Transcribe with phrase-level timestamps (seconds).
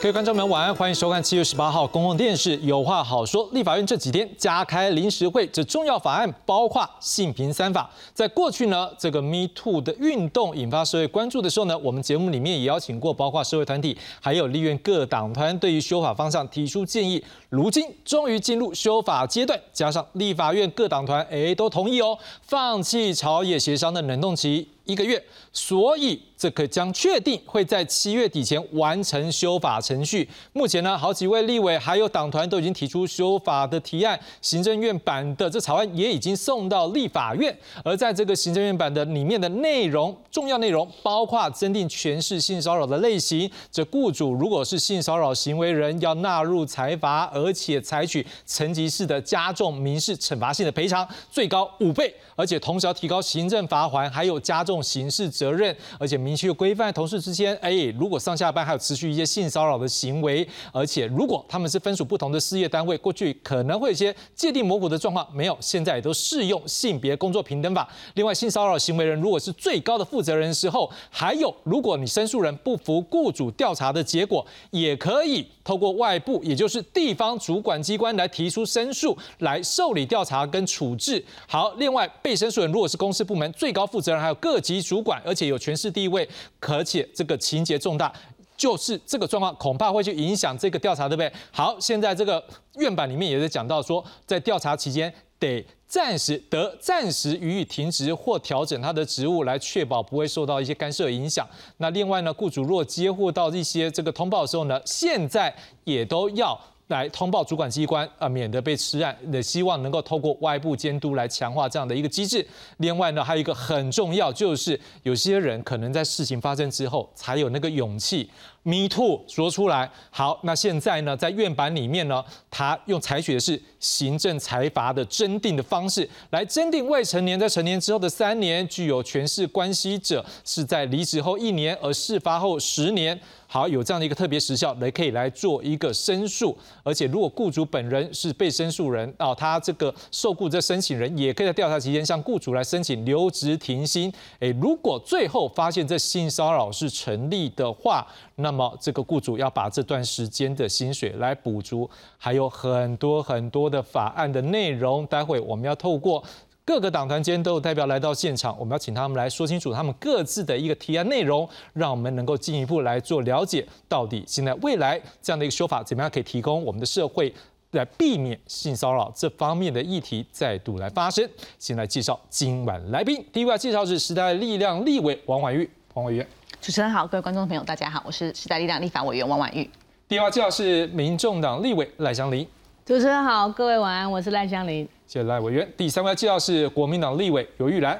[0.00, 3.46] 各位观众们晚安，欢迎收看七月十八号公共电视《有话好说》。
[3.52, 7.90] 立法院这几天加开临时会，这重要法案包括性平三法。
[8.14, 17.22] 在过去呢，这个 Me Too 的运动引发社会关注的时候呢，我们节目里面也邀请过包括社会团体，还有立院各党团，对于修法方向提出建议。
[17.50, 24.66] 如今终于进入修法阶段，加上立法院各党团哎都同意哦，放弃朝野协商的冷冻期。
[24.84, 30.28] 一个月，所以这个将确定会在七月底前完成修法程序。
[30.52, 37.56] 目前呢，好几位立委还有党团都已经提出修法的提案，行政院版的这草案也已经送到立法院。
[37.84, 54.69] 而在这个行政院版的里面的内容，重要内容包括增订全市性骚扰的类型，这雇主如果是性骚扰行为人，要纳入财罚，而且采取层级式的加重民事惩罚性的赔偿，最高五倍，而且同时要提高行政罚款，还有加重。
[54.82, 67.88] 刑事责任，而且明确规范同事之间，哎，如果上下班还有持续一些性骚扰的行为，而且如果他们是分属不同的事业单位，过去可能会有些界定模糊的状况，没有，现在也都适用性别工作平等法。
[68.14, 81.24] 另外，性骚扰行为人如果是最高的负责人时候，还有如果你申诉人不服雇主调查的结果，也可以透过外部，也就是地方主管机关来提出申诉，来受理调查跟处置。
[81.46, 84.80] 好，另外被申诉人如果是公司部门最高负责人，还有各级。
[84.82, 86.28] 主管，而且有权势地位，
[86.58, 88.12] 而且这个情节重大，
[88.56, 91.32] 就是这个状况恐怕会去影响这个调查，对不对？
[91.52, 92.42] 好，现在这个
[92.76, 101.44] 院版里面也是讲到说，在调查期间得暂时得暂时予以停职或调整他的职务，来确保不会受到一些干涉影响。
[101.78, 105.52] 那另外呢，雇主若接获到一些这个通报的时候呢，现在
[105.82, 106.56] 也都要。
[106.90, 109.16] 来通报主管机关啊，免得被吃案。
[109.32, 112.44] 也希望能够透过外部监督来强化这样的一个机制。
[112.78, 118.28] 另外呢，还有一个很重要，就是有些人可能在事情发生之后才有那个勇气。
[118.62, 133.18] Me too 说出来好，那现在呢，在院版里面呢，他用采取的是行政裁罚的征定的方式来征定未成年在成年之后的三年，具有权势关系者是在离职后一年，而事发后十年。
[133.52, 144.12] 好，有这样的一个特别时效来可以来做一个申诉，而且如果雇主本人是被申诉人啊，他这个受雇这申请人也可以在调查期间向雇主来申请留职停薪。
[144.38, 148.06] 诶，如果最后发现这性骚扰是成立的话，
[148.36, 155.04] 那么这个雇主要把这段时间的薪水来补足，还有很多很多的法案的内容。
[155.08, 156.22] 待会我们要透过
[156.70, 167.34] 各个党团间都有代表来到现场，我们要请他们来说清楚他们各自的一个提案内容，让我们能够进一步来做了解，到底现在未来这样的一个说法怎么样可以提供我们的社会
[167.72, 171.28] 来避免性骚扰这方面的议题再度来发生。
[171.58, 176.24] 先来介绍今晚来宾，第一位介绍是时代力量立委王婉玉，王婉玉。
[176.60, 179.68] 主持人好，各位观众朋友，大家好，我是时代力量立法委员王婉玉。
[180.06, 182.46] 第二介绍是民众党立委赖香林。
[182.90, 184.84] 主持人好，各位晚安，我是赖香林。
[185.06, 185.72] 谢谢赖委员。
[185.76, 187.96] 第三位介绍是国民党立委尤玉兰。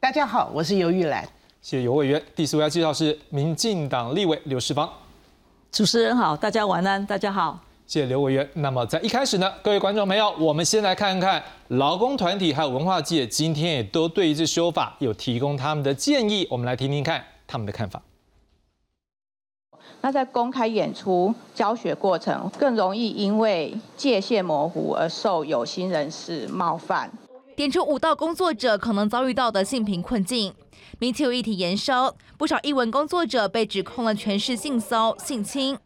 [0.00, 1.22] 大家好，我是尤玉兰。
[1.60, 2.22] 谢谢尤委员。
[2.34, 4.90] 第四位介绍是民进党立委刘世芳。
[5.70, 7.60] 主持人好，大家晚安，大家好。
[7.86, 8.48] 谢谢刘委员。
[8.54, 17.22] 那么在一开始呢，各位观众朋友，我们先来看看劳工团体还有文化界今天也都对于这修法有提供他们的建议，我们来听听看。
[17.46, 18.00] 他们的看法。
[20.00, 27.10] 那在公开演出教学过程，更容易因为界限模糊而受有心人士冒犯。
[27.56, 30.52] 点出舞蹈工作者可能遭遇到的性平困境。
[30.98, 35.78] 明天有议题延烧，不少艺文工作者被指控了全市性骚性侵。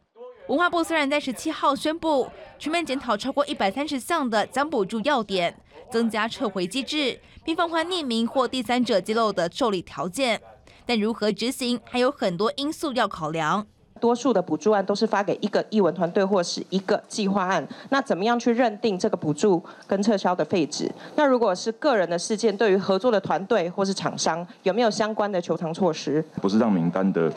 [0.48, 2.26] 文化部虽然在十七号宣布
[2.58, 5.54] 全面检讨超过一百三十项的奖补助要点，
[5.90, 10.40] 增加撤回机制，并放宽匿名或第三者揭露的受理条件。
[10.86, 13.66] 但如何执行，还有很多因素要考量。
[13.98, 20.90] 多数的补助案都是发给一个译文团队或是一个计划案，那怎么样去认定这个补助跟撤销的废止？
[21.16, 26.24] 那如果是个人的事件，对于合作的团队或是厂商，有没有相关的求偿措施？
[26.40, 27.32] 不是让名单的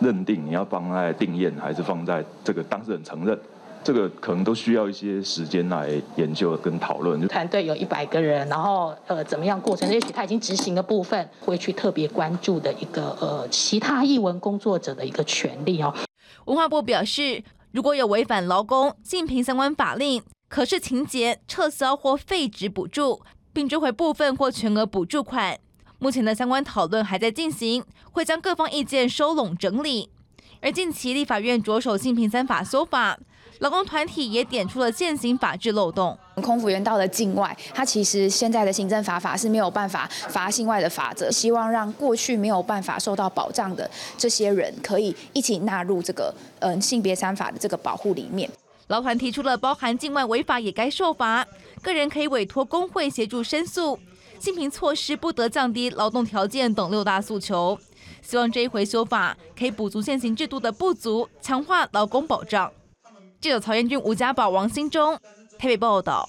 [0.00, 3.38] 认定，你要放在定验，还是放在这个当事人承认？
[3.84, 7.20] 这个可能都需要一些时间来研究跟讨论。
[7.28, 9.86] 团队有一百个人，然后呃怎么样过程？
[9.92, 15.94] 也许他已经执行的部分，会去特别关注的一个呃其他译文工作者的一个权利哦。
[16.46, 23.20] 文化部表示，如果有违反劳工竞聘相关法令，可视情节撤销或废止补助，
[23.52, 25.58] 并追回部分或全额补助款。
[25.98, 30.08] 目前的相关讨论还在进行，会将各方意见收拢整理。
[30.62, 33.18] 而近期立法院着手性平三法修法。
[33.60, 36.18] 劳工团体也点出了现行法制漏洞。
[36.42, 48.50] 空服员到了境外，他其实现在的行政法法是没有办法罚境外的法则，希望让过去没有办法受到保障的这些人，可以一起纳入这个嗯性别三法的这个保护里面。
[48.88, 51.46] 劳团提出了包含境外违法也该受罚，
[51.80, 53.98] 个人可以委托工会协助申诉，
[54.40, 57.78] 性平措施不得降低劳动条件等六大诉求。
[58.20, 62.70] 希望这一回修法可以补足现行制度的不足，强化劳工保障。
[63.44, 65.12] 记者曹彦君、吴家宝、王新忠
[65.58, 66.26] 台北报道。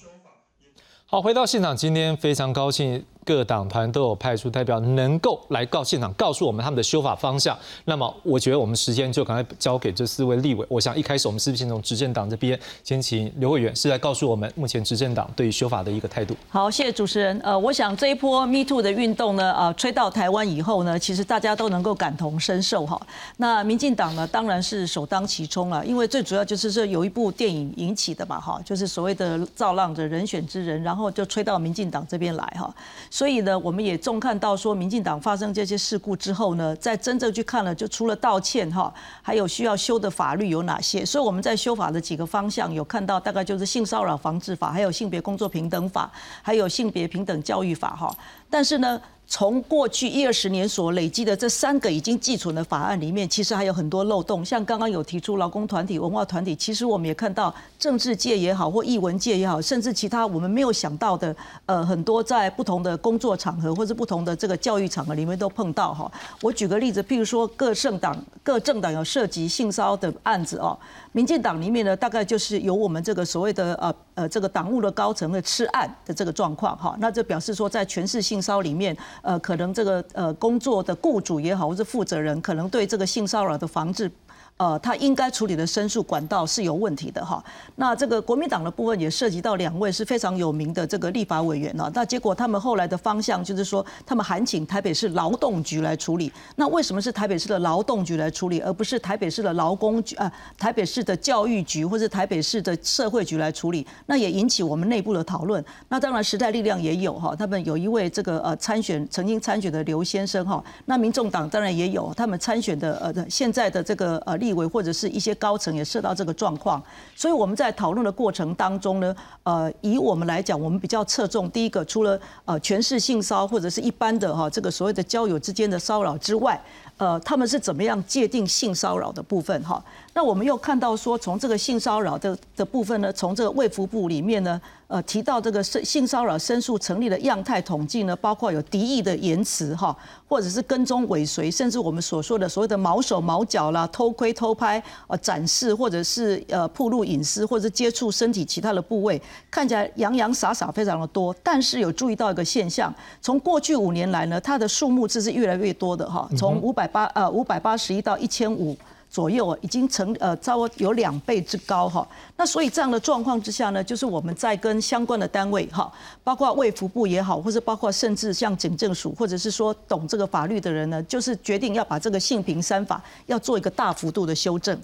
[1.06, 3.06] 好，回到现场，今天非常高兴。
[3.26, 7.58] 各党团都有派出代表，能够来告现场，告诉我们他们的修法方向。
[7.86, 10.64] 那么，我觉得我们时间就赶快交给这四位立委。
[10.68, 16.36] 我想一开始我们是不是先从执政党这边，先请刘委员是来告诉我们目前执政党对于修法的一个态度。
[16.48, 17.36] 好，谢谢主持人。
[17.42, 23.00] 呃，我想这一波 Me Too 的运动呢，呃，吹到台湾以后呢，其实大家都能够感同身受哈。
[23.38, 32.72] 那民进党呢，当然是首当其冲了，因为最主要就是这有一部电影引起的嘛哈，就是所谓的造浪的人选之人，然后就吹到民进党这边来哈。
[33.16, 38.92] 所以呢，我们也重看到说，民进党发生这些事故之后呢，在真正去看了，就除了道歉哈，
[39.22, 41.02] 还有需要修的法律有哪些？
[41.02, 48.14] 所以我们在修法的几个方向有看到，大概就是性骚扰防治法，还有性别工作平等法，还有性别平等教育法哈。
[48.50, 49.00] 但是呢。
[49.28, 54.44] 从过去一二十年所累积的这三个已经寄存的法案里面，其实还有很多漏洞。
[54.44, 61.34] 像刚刚有提出劳工团体、文化团体，其实我们也看到政治界也好，或艺文界也好，甚至其他我们没有想到的，
[61.66, 66.10] 呃，很多在不同的工作场合或者不同的这个教育场合里面都碰到哈。
[66.40, 70.78] 我举个例子，譬如说各政党各政党有涉及性骚的案子哦，
[71.16, 76.94] 民进党里面呢，大概就是有我们这个所谓的呃呃这个党务的高层的吃案的这个状况哈。
[77.00, 78.94] 那这表示说，在全市性骚里面。
[79.22, 84.10] 呃，可能这个呃工作的雇主也好，或者负责人，可能对这个性骚扰的防治。
[84.58, 87.44] 呃，他应该处理的申诉管道是有问题的哈。
[87.74, 91.90] 那这个国民党的部分也涉及到两位是非常有名的这个立法委员呢。
[91.92, 96.32] 那结果他们后来的方向就是说，他们函请台北市劳动局来处理。
[96.54, 100.32] 那为什么是台北市的劳动局来处理，而不是台北市的劳工局啊？
[100.56, 103.86] 台北市的教育局或者台北市的社会局来处理？
[104.06, 105.62] 那也引起我们内部的讨论。
[105.90, 110.64] 那当然时代力量也有哈，他们有一位这个呃参选曾经参选的刘先生哈。
[110.86, 114.34] 那民众党当然也有他们参选的呃现在的这个呃。
[114.45, 116.80] 立地位或者是一些高层也涉到这个状况，
[117.16, 119.12] 所以我们在讨论的过程当中呢，
[119.42, 126.62] 呃，以我们来讲，我们比较侧重第一个，除了呃权势性骚或者是一般的哈这个所谓的交友之间的骚扰之外，
[126.96, 129.82] 呃，他们是怎么样界定性骚扰的部分哈？
[130.16, 134.58] 那我们又看到说，从这个性骚扰的的部分呢，从这个卫福部里面呢。
[134.88, 139.94] 呃，提到这个性性骚扰申诉成立的样态统计呢，包括有敌意的言辞哈，
[140.28, 149.20] 或者是跟踪尾随，甚至我们所说的所谓的毛手毛脚啦、偷窥偷拍、呃展示，或者是呃暴露隐私，或者接触身体其他的部位，
[149.50, 151.34] 看起来洋洋洒洒非常的多。
[151.42, 158.76] 但是有注意到一个现象，从过去五年来呢，它的数目字是越来越多的哈，从五百八呃五百八十一到一千五。
[159.10, 162.06] 左右啊已经成呃，差不多有两倍之高哈。
[162.36, 165.90] 那所以这样的状况之下呢，就是我们在跟相关的单位哈，
[166.22, 174.78] 包括卫福部也好，或者包括甚至像警政署，或者是说懂这个法律的人呢，就是决定要把这个性平三法要做一个大幅度的修正。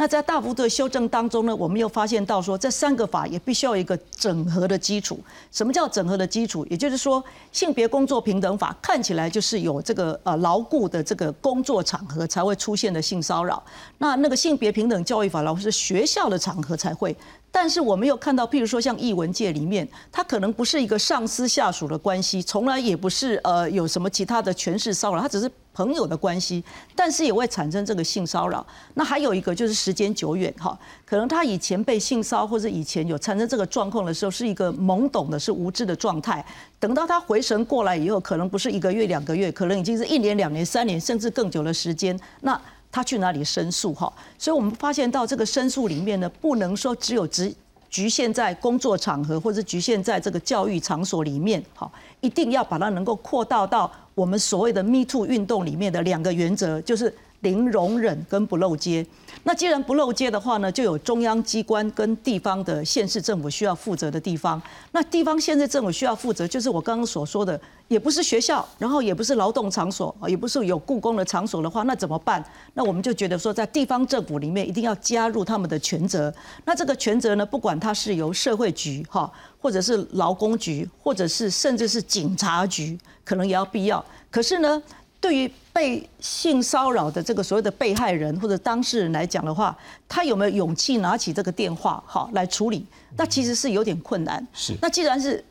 [0.00, 5.18] 那在大幅度的修正当中呢，我们又发现到说，这三个法也必须要有一个整合的基础。
[5.50, 6.64] 什么叫整合的基础？
[6.70, 13.60] 也就是说，性别工作平等法看起来就是有这个呃牢固的这个工作场合才会出现的性骚扰。
[13.98, 17.16] 那那个性别平等教育法，老是学校的场合才会。
[17.50, 25.50] 但是我们又看到，譬如说像译文界里面，它可能不是一个上司下属的关系，从来也不是呃有什么其他的权势骚扰，它只是。
[25.78, 26.64] 朋友的关系，
[26.96, 28.66] 但是也会产生这个性骚扰。
[28.94, 36.44] 那还有一个就是时间久远哈，可能他以前被性骚或者以前有产生这个状况的时候，是一个懵懂的、是无知的状态。
[36.80, 42.18] 等到他回神过来以后，可能不是一个月、两个月，可能已经是一年、两年、三年，甚至更久的时间。
[42.40, 44.12] 那他去哪里申诉哈？
[44.36, 47.54] 所以我们发现到这个申诉里面呢，不能说只有只
[47.88, 51.88] 局限在工作场合，或者局限在这个教育场所里面哈，
[52.20, 53.88] 一定要把它能够扩大到。
[54.18, 59.06] 我们所谓的 Me Too 运动里面的两个原则，就是零容忍跟不漏接。
[59.44, 64.60] 那既然不漏接的话呢，就有中央机关跟地方的县市政府需要负责的地方。
[64.92, 67.58] 那地方县市政府需要负责，就是我刚刚所说的。
[67.88, 72.44] 也不是学校，然后也不是劳动场所，也不是有故宫的场所的话，那怎么办？
[72.74, 76.30] 那我们就觉得说，在地方政府里面一定要加入他们的权责。
[76.66, 84.04] 那这个权责呢，不管它是由社会局哈，或者是劳工局，或者是甚至是警察局，可能也要必要。
[84.30, 84.82] 可是呢，
[85.20, 89.76] 对于被性骚扰的这个所谓的被害人或者当事人来讲的话，
[90.08, 92.84] 他有没有勇气拿起这个电话好来处理？
[93.16, 94.46] 那其实是有点困难。
[94.52, 94.74] 是。
[94.80, 95.44] 那既然是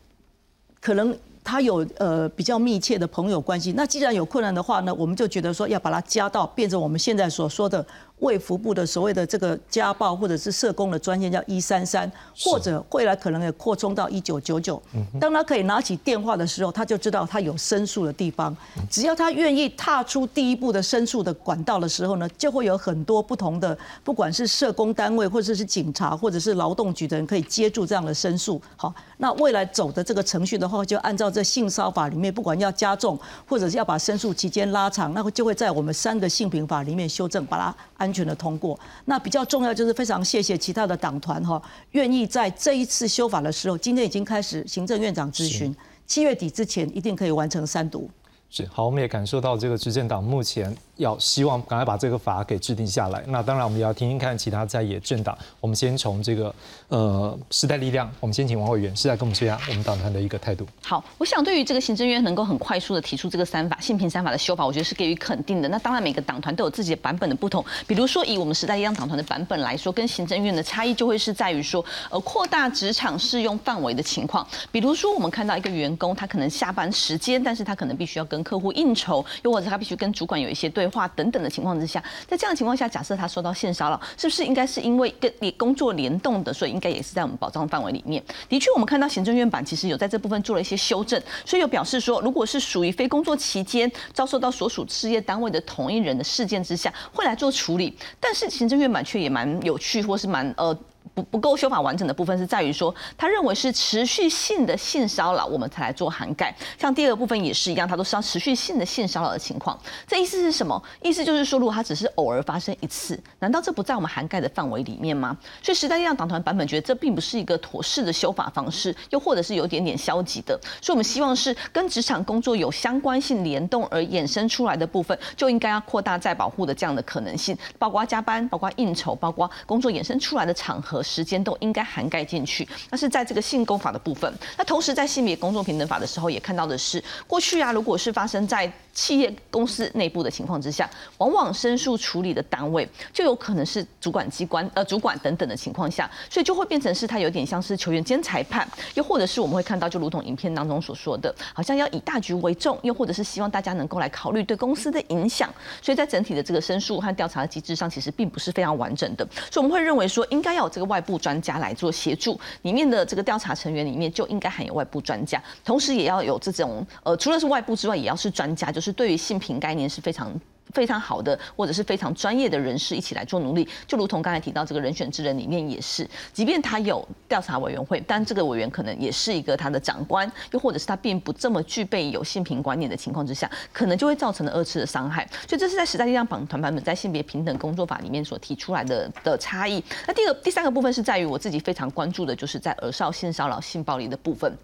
[0.80, 7.86] 可能他有呃比较密切的朋友关系，那既然有困难的话呢，我们就觉得说要把它加到变成我们现在所说的。
[8.20, 14.82] 卫福部的所谓的这个家暴或者是社工的专线叫一三三，或者未来可能也扩充到一九九九。
[15.20, 18.56] 当他可以拿起电话的时候，他就知道他有申诉的地方。
[18.90, 28.60] 只要他愿意踏出第一步的申诉的管道的时候呢，就会有很多不同的，不管是社工单位或者是警察或者是劳动局的人可以接住这样的申诉。
[28.76, 38.07] 好，那未来走的这个程序的话，就按照这性骚法里面，不管要加重或者是要把申诉期间拉长，那就会在我们三个性平法里面修正，把它按。
[38.08, 41.62] 安全的通过，那比较重要就是非常谢谢其他的党团哈，
[41.92, 48.10] 愿意在这一次修法的时候，今天已经开始行政院长咨询，七月底之前一定可以完成三读。
[48.50, 50.74] 是好，我们也感受到这个执政党目前。
[50.98, 53.24] 要希望赶快把这个法给制定下来。
[53.28, 55.38] 那当然，我们也要听听看其他在野政党。
[55.60, 56.54] 我们先从这个
[56.90, 60.68] 呃时代力量，我们先请王委员是在跟我们说一下我们党团的一个态度。
[60.84, 65.70] 好，我想对于这个行政院能够很快速的提出这个三法性平三法的修法，我觉得是给予肯定的。
[65.70, 67.64] 那当然，每个党团都有自己的版本的不同。
[67.86, 74.46] 比如说，以我们时代力量党团的版本来说，跟行政院的差异就会是在于说，呃，扩大职场适用范围的情况。
[74.72, 80.87] 比如说，我们看到一个员工，他可能下班时间，但是他可能必须要跟客户应酬，又或者他必须跟主管有一些对。
[80.90, 88.24] 话等等的情况之下，在这样的情况下，假设他受到性骚扰，是不是应该是因为跟你工作联动的，所以应该也是在我们保障范围里面？
[88.48, 97.98] 的确，我们看到行政院版其实有在这部分做了一些修正，所以有表示说，如果是属于非工作期间遭受到所属事业单位的同一人的事件之下，会来做处理。
[98.20, 100.78] 但是行政院版却也蛮有趣，或是蛮呃。
[101.18, 106.56] 不不够修法完整的部分是在于说，他认为是持续性的性骚扰，我们才来做涵盖。
[106.78, 109.76] 像第二部分也是一样，他都是要持续性的性骚扰的情况。
[110.06, 110.80] 这意思是什么？
[111.02, 115.36] 意思就是说，如果他只是偶尔发生一次，难道这不在我们涵盖的范围里面吗？
[115.64, 120.56] 所以时代力量党团版本觉得这并不是一个妥适的修法方式，又或者是有点点消极的。
[120.80, 131.02] 所以我们希望是跟职场工作有相关性联动而衍生出来的部分，就应该要扩大再保护的这样的可能性，包括加班，包括应酬，包括工作衍生出来的场合。
[131.08, 134.32] 时间都应该涵盖进去，那是在这个性工法的部分。
[134.58, 155.48] 那同时在性别工作平等法的时候，也看到的是，过去啊，如果是发生在企业公司内部的情况之下，往往申诉处理的单位就有可能是主管机关、呃主管等等的情况下，所以就会变成是他有点像是球员兼裁判，又或者是我们会看到，就如同影片当中所说的，好像要以大局为重，又或者是希望大家能够来考虑对公司的影响。
[155.82, 159.28] 所以在整体的这个申诉和调查的机制上，其实并不是非常完整的。
[159.52, 170.34] 所以我们会认为说，应该要有这个外外部专家来做协助，里面的这个调查成员里面就应该含有外部专家，同时也要有这种呃，除了是外部之外，也要是专家，就是对于性平概念是非常。
[170.74, 185.28] 非常好的，或者是非常专业的人士一起来做努力，就如同刚才提到这个人选之人里面也是，即便他有调查委员会，但这个委员可能也是一个他的长官，又或者是他并不这么具备有性平观念的情况之下，可能就会造成了二次的伤害。
[185.48, 189.84] 所以这是在时代力量党团版本在性别平等工作法里面所提出来的的差异。
[190.06, 194.56] 那第二、第三个部分是在于我自己非常关注的，就是在儿少性骚扰、性暴力的部分。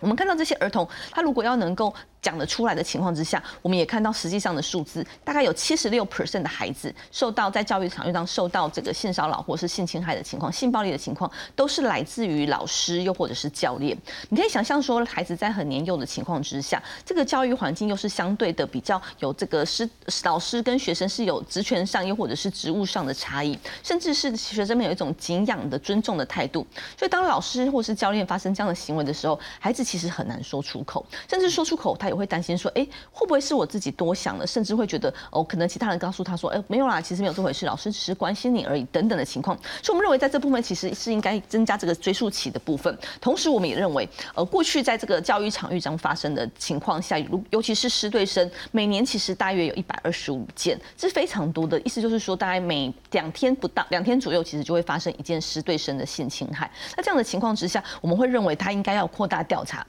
[0.00, 1.94] 我们看到这些儿童，他如果要能够。
[2.22, 13.98] 讲得出来的情况之下，我们也看到实际上的数字，大概有七十六 percent 的孩子受到在教育场域当受到这个性骚扰或是性侵害的情况、性暴力的情况，都是来自于老师又或者是教练。
[14.28, 19.88] 你可以想象说，孩子在很年幼的情况之下，这个教育环境又是相对的比较有这个师
[20.22, 26.64] 老师跟学生是有职权上又或者是职务上的差异，甚至是学生们有一种敬仰的尊重的态度。
[26.96, 32.11] 所以当老师或是教练发生这样的行为的时候，孩子其实很难说出口，甚至说出口他。
[32.12, 34.46] 也会担心说，哎，会不会是我自己多想了？
[34.46, 39.56] 甚至会觉得，哦，可能其他人告诉他说，哎，没有啦，其实没有这回事，老师只是关心你而已，等等的情况。
[39.82, 42.96] 所以，我们认为在这部分其实是应该增加这个追溯期的部分。
[43.20, 51.80] 同时，我们也认为，呃，过去在这个教育场域中发生的情况下，如尤其是师对生，每年其实大约有一百二十五件，这是非常多的。
[51.80, 56.70] 意思就是说，大概每两天不到两天左右，其实就会发生一件师对生的性侵害。
[56.96, 59.86] 那这样的情况之下，我们会认为他应该要扩大调查。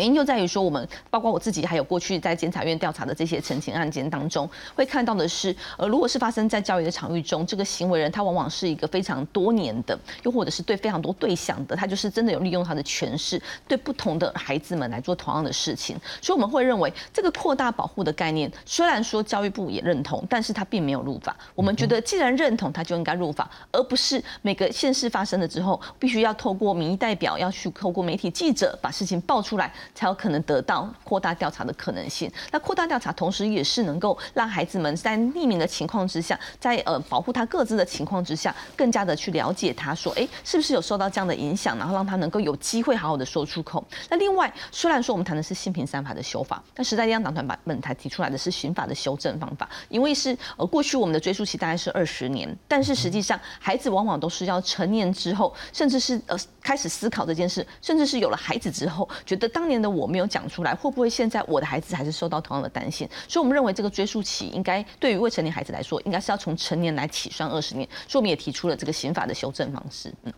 [0.00, 13.38] 原因就在于说，我们包括我自己，还有过去在监察院调查的这些澄清案件当中，会看到的是，呃，如果是发生在教育的场域中，这个行为人他往往是一个非常多年的，又或者是对非常多对象的，他就是真的有利用他的权势，
[13.68, 15.94] 对不同的孩子们来做同样的事情。
[16.22, 21.36] 所以我们会认为，这个扩大保护的概念，虽然说教育部也认同，但是他并没有入法。
[21.54, 29.70] 我们觉得，既然认同，他就应该入法，而不是每个现事发生了之后，必须要透过民意代表要去透过媒体记者把事情爆出来。
[29.94, 32.30] 才有可能得到扩大调查的可能性。
[32.50, 43.84] 那扩大调查，同时也是能够让孩子们在匿名的情况之下，在呃保护他各自的情况之下，更加的去了解他，说，哎，是不是有受到这样的影响，然后让他能够有机会好好的说出口。
[44.08, 63.08] 那另外，虽然说我们谈的是性平三法的修法，但时代力量党团版本台提出来的是刑法的修正方法，因为是呃过去我们的追诉期大概是二十年，但是实际上孩子往往都是要成年之后，甚至是呃开始思考这件事，甚至是有了孩子之后，觉得当年的我没有讲出来，会不会现在我的孩子还是受到同样的担心？
[63.26, 70.12] 所以我们认为这个追溯期应该对于未成年孩子来说，应该是要从成年来起算二十年，所以我们也提出了这个刑法的修正方式。
[70.24, 70.32] 嗯。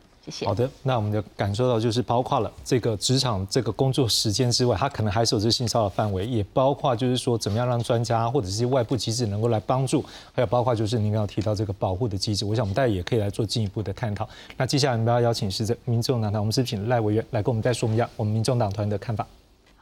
[0.45, 14.29] 好的，那我们就感受到就是包括了这个职场这个工作时间之外，它可能还是有这性骚扰范围，也包括就是说怎么样让专家或者是外部机制能够来帮助，还有包括就是您刚刚提到这个保护的机制，我想我们大家也可以来做进一步的探讨。
[14.57, 19.27] 那接下来我们要邀请是这民众党团，我们是请赖委员来跟我们再说一下我们民众党团的看法。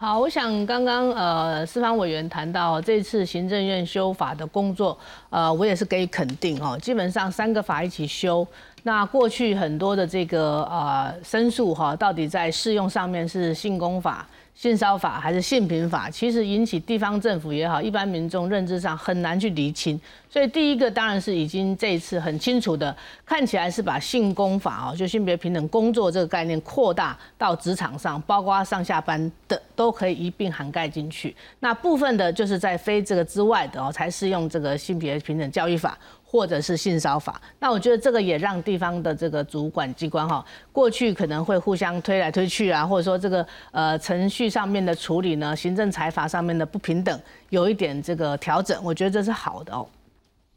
[0.02, 6.74] 好，我想刚刚呃，司法委员谈到这次行政院修法的工作，呃，我也是给予肯定哦。
[6.80, 8.46] 基本上三个法一起修，
[8.84, 14.26] 那过去很多的这个呃申诉哈，到底在适用上面是性工法。
[14.60, 19.98] 性骚法还是性平法，其实引起地方政府也好，一般民众认知上很难去厘清。
[20.28, 31.34] 所以第一个当然是已经这一次很清楚的，看起来是把性工法哦，就性别平等工作这个概念扩大到职场上，包括上下班的都可以一并涵盖进去。
[31.60, 35.96] 那部分的就是在非这个之外的哦，才适用这个性别平等教育法。
[36.32, 49.84] 或者是性骚法，那我觉得这个也让地方的这个主管机关哈，过去可能会互相推来推去啊，或者说这个呃程序上面的处理呢，行政裁罚上面的不平等，有一点这个调整，我觉得这是好的哦。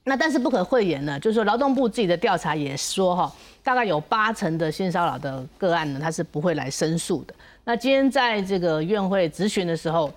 [0.04, 7.34] 那但是不可讳言呢，就是说劳动部自己的调查也说哈，大概有八成的性骚扰的个案呢，他是不会来申诉的。
[7.64, 10.14] 那今天在这个院会咨询的时候。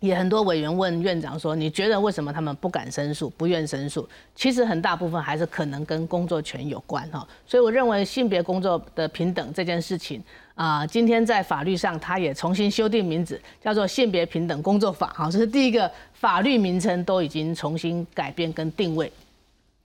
[0.00, 4.06] 也很多委员问院长说：“你觉得为什么他们不敢申诉、不愿申诉？
[4.34, 7.26] 其实很大部分还是可能跟工作权有关哈。
[7.46, 10.22] 所以我认为性别工作的平等这件事情
[10.54, 15.30] 啊，今天在法律上它也重新修订名字，叫做性别平等工作法哈。
[15.30, 19.10] 这是第一个法律名称都已经重新改变跟定位。”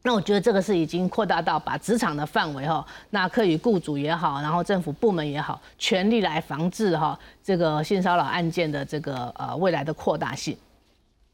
[0.04, 10.58] 那我觉得这个是已经扩大到把职场的范围哈，那可以雇主也好，然后政府部门也好，全力来防治哈这个性骚扰案件的这个呃未来的扩大性。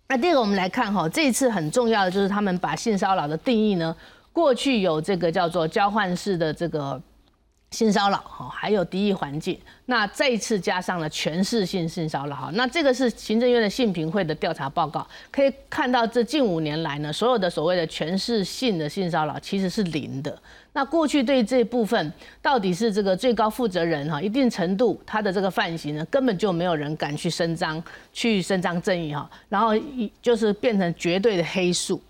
[0.09, 3.95] 那第二个我们来看哈，这一次很重要的就是他们把性骚扰的定义呢，
[4.33, 7.01] 过去有这个叫做交换式的这个。
[7.71, 20.41] 性骚扰哈，还有敌意环境，那这一次加上了全市性性骚扰哈，那这个是行政院的性评会的调查报告，可以看到这近五年来呢，所有的所谓的全市性的性骚扰其实是零的。
[20.71, 32.01] 那过去对这部分到底是这个最高负责人哈，一定程度他的这个犯行呢，根本就没有人敢去伸张，去伸张正义哈，然后一就是变成绝对的黑数。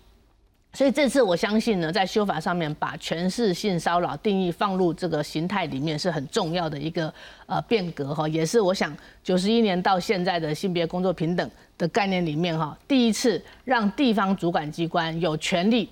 [0.74, 7.12] 所以这次我相信呢，在修法上面把全市性骚扰定义放入这个形态里面是很重要的一个
[7.46, 15.88] 呃变革哈，也是我想九十一年到现在的性别工作平等的概念里面哈，第一次让地方主管机关有权利。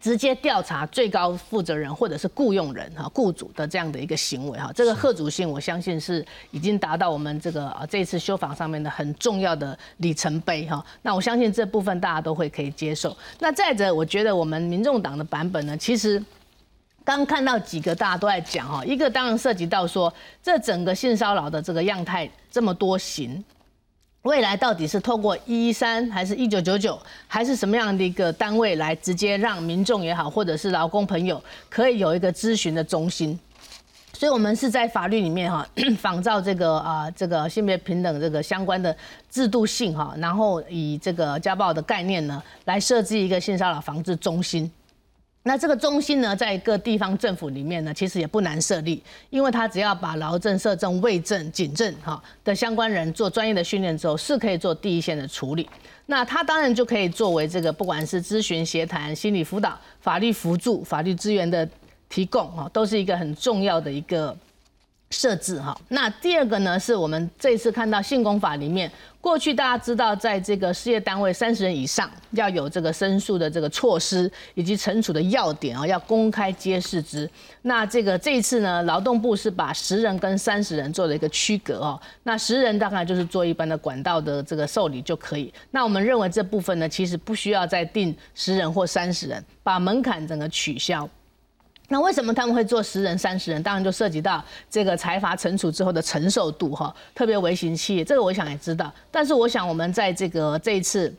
[0.00, 10.84] 直接调查最高负责人或者是雇佣人哈雇主的这样的一个行为哈，这个贺主性我相信是已经达到我们这个啊这次修法上面的很重要的里程碑哈。
[11.02, 13.16] 那我相信这部分大家都会可以接受。
[13.40, 16.22] 那再者，我觉得我们民众党的版本呢，其实
[17.04, 23.44] 刚看到几个大家都在讲哈，一个当然涉及到说这整个性骚扰的这个样态这么多型。
[24.26, 33.38] 未来到底是透过一一三还是一九九九，还是什么样的一个单位来直接让民众也好，或者是劳工朋友可以有一个咨询的中心？
[34.12, 35.64] 所以，我们是在法律里面哈，
[36.00, 38.94] 仿照这个啊，这个性别平等这个相关的
[39.30, 44.68] 制度性哈，然后以这个家暴的概念呢，来设置一个性骚扰防治中心。
[45.48, 55.68] 那这个中心呢，在各地方政府里面呢，其实也不难设立，因为他只要把劳政、社政、卫政、警政哈的相关人做专业的训练之后，是可以做第一线的处理。
[56.06, 61.68] 那他当然就可以作为这个不管是咨询、协谈、心理辅导、法律辅助、法律资源的
[62.08, 64.36] 提供哈，都是一个很重要的一个。
[65.10, 68.90] 设置哈，那第二个呢，是我们这次看到性工法里面，
[69.20, 77.28] 过去大家知道，在这个事业单位三十人以上要有这个申诉的这个措施以及惩处的要点啊，要公开揭示之。
[77.62, 82.00] 那这个这一次呢，劳动部是把十人跟三十人做了一个区隔哦。
[82.24, 85.54] 那十人大概就是做一般的管道的这个受理就可以。
[85.70, 91.08] 那我们认为这部分呢，其实不需要再定十人或三十人，把门槛整个取消。
[91.88, 93.62] 那为什么他们会做十人、三十人？
[93.62, 98.92] 当然就涉及到这个财阀惩处之后的承受度哈，特别微型企业，这个我想也知道。
[99.10, 101.14] 但是我想我们在这个这一次。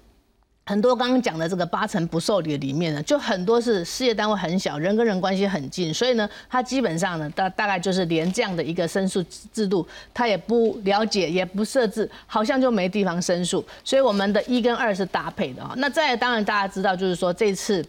[0.70, 13.66] 很多刚刚讲的这个八成不受理里面呢，就很多是事业单位很小，人跟人关系很近，所以呢，他基本上呢，大大概就是连这样的一个申诉制度，他也不了解，也不设置，好像就没地方申诉。
[13.82, 15.74] 所以我们的一跟二是搭配的啊。
[15.78, 17.82] 那再当然大家知道，就是说这次。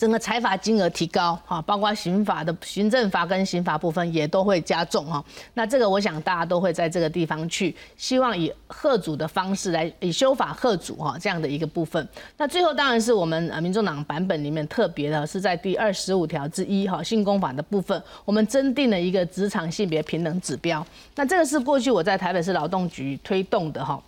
[0.00, 5.22] 整个财罚金额提高，哈，包括刑法的行政罚跟刑法部分也都会加重，哈。
[5.52, 12.08] 那这个我想大家都会在这个地方去，希望以贺主的方式来以修法贺主，哈，这样的一个部分。
[12.38, 20.86] 那最后当然是我们呃民众党版本里面特别的是在第二十五条之一，哈，性工法的部分，我们增订了一个职场性别平等指标。
[21.14, 24.02] 那这个是过去我在台北市劳动局推动的，哈。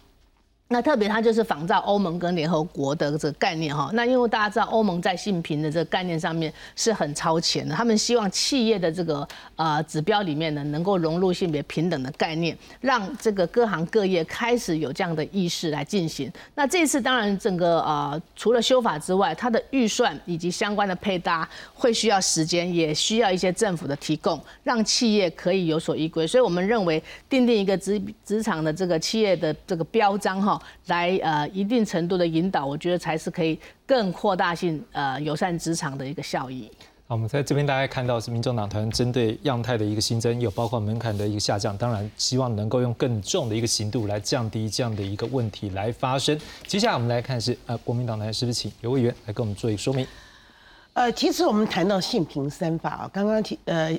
[0.72, 16.32] 那特别它就是仿照欧盟跟联合国的这个概念哈，那因为大家知道欧盟在性平的这个概念上面是很超前的，他们希望企业的这个呃指标里面呢能够融入性别平等的概念，让这个各行各业开始有这样的意识来进行。
[16.54, 26.26] 那这次当然整个呃除了修法之外，它的预算以及相关的配搭会需要时间，也需要一些政府的提供，让企业可以有所依归。
[26.26, 30.58] 所以我们认为定定一个职职场的这个企业的这个标章哈。
[30.87, 36.70] 来呃一定程度的引导，我觉得才是可以更扩大性呃友善职场的一个效益。
[37.07, 46.38] 好，我们在这边大家看到是民众党团针对样态的一个新增，有包括门槛的一个下降，当然希望能够用更重的一个刑度来降低这样的一个问题来发生。
[46.66, 50.07] 接下来我们来看是呃国民党团是不是请刘委员来跟我们做一个说明？
[50.94, 53.98] 呃，其实我们谈到性平三法啊，刚刚提呃。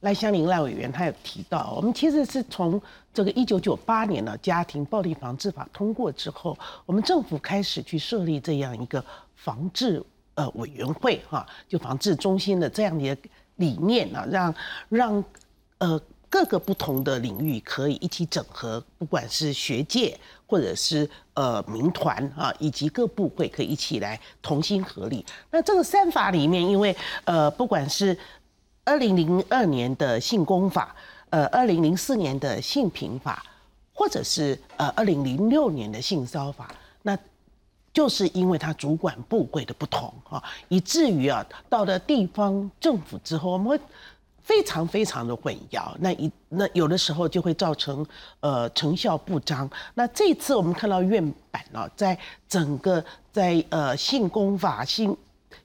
[0.00, 2.80] 赖香林赖委员他有提到，我们其实是从
[3.12, 9.04] 这个一九九八年的家庭暴力防治法通过之后，我们政府开始去设立这样一个
[9.36, 10.02] 防治
[10.36, 13.16] 呃委员会哈，就防治中心的这样的一个
[13.56, 14.54] 理念啊，让
[14.88, 15.24] 让
[15.78, 25.26] 呃各个不同的领域可以一起整合，不管是学界或者是呃民团啊，以及各部会可以一起来同心合力。
[25.50, 28.16] 那这个三法里面，因为呃不管是
[28.90, 30.92] 二零零二年的性功法，
[31.28, 33.40] 呃，二零零四年的性平法，
[33.94, 37.16] 或者是呃二零零六年的性骚法，那
[37.94, 43.80] 就是因为它主管部会的不同啊，以至于啊，到了地方政府之后，我们会
[44.42, 48.04] 非常非常的混淆，那一那有的时候就会造成
[48.40, 49.70] 呃成效不彰。
[49.94, 55.16] 那这次我们看到院版啊，在整个在呃性功法性。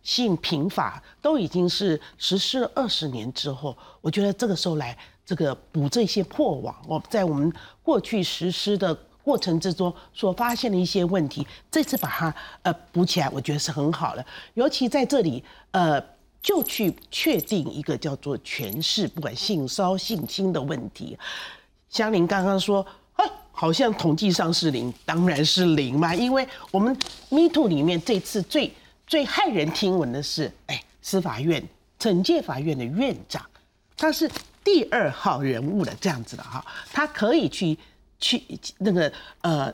[0.06, 14.24] 性平法都已经是实施了二十年之后，我觉得这个时候来这个补这些破网，我在我们过去实施的过程之中所发现的一些问题，这次把它呃补起来，我觉得是很好的。
[14.54, 16.00] 尤其在这里，呃，
[16.40, 21.18] 就去确定一个叫做权势，不管性骚性侵的问题。
[21.90, 26.96] 香菱刚刚说，啊，好像统计上是零，当然是零嘛，因为我们
[27.30, 28.72] Me Too 里面这次最。
[29.08, 31.64] 最骇人听闻的是，哎，司法院
[32.00, 33.46] 惩戒法院的院长，
[33.96, 34.30] 他是
[34.64, 37.78] 第二号人物的这样子的哈，他可以去
[38.20, 38.44] 去
[38.80, 39.72] 那个呃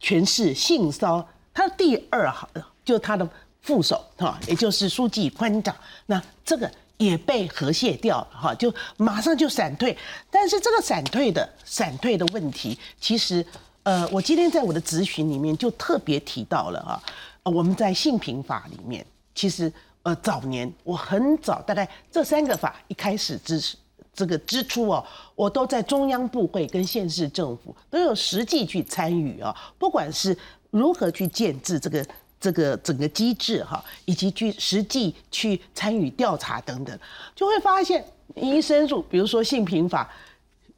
[0.00, 2.48] 诠释性骚他的第二号
[2.84, 3.28] 就他的
[3.60, 5.74] 副手哈，也就是书记官长，
[6.06, 9.96] 那这个也被和谐掉了哈，就马上就闪退。
[10.30, 13.44] 但是这个闪退的闪退的问题，其实
[13.82, 17.02] 呃，我今天在我的咨询里面就特别提到了啊。
[17.44, 23.76] 我们在性平法里面，其实呃早年我很早，大概这三个法一开始支持
[24.14, 30.36] 这个支出哦，我都在中央部会跟县市政府都有实际去参与啊，不管是
[30.70, 32.06] 如何去建制这个
[32.40, 36.98] 这个整个机制哈，以及去实际去参与调查等等，
[37.34, 40.08] 就会发现一申诉，比如说性平法。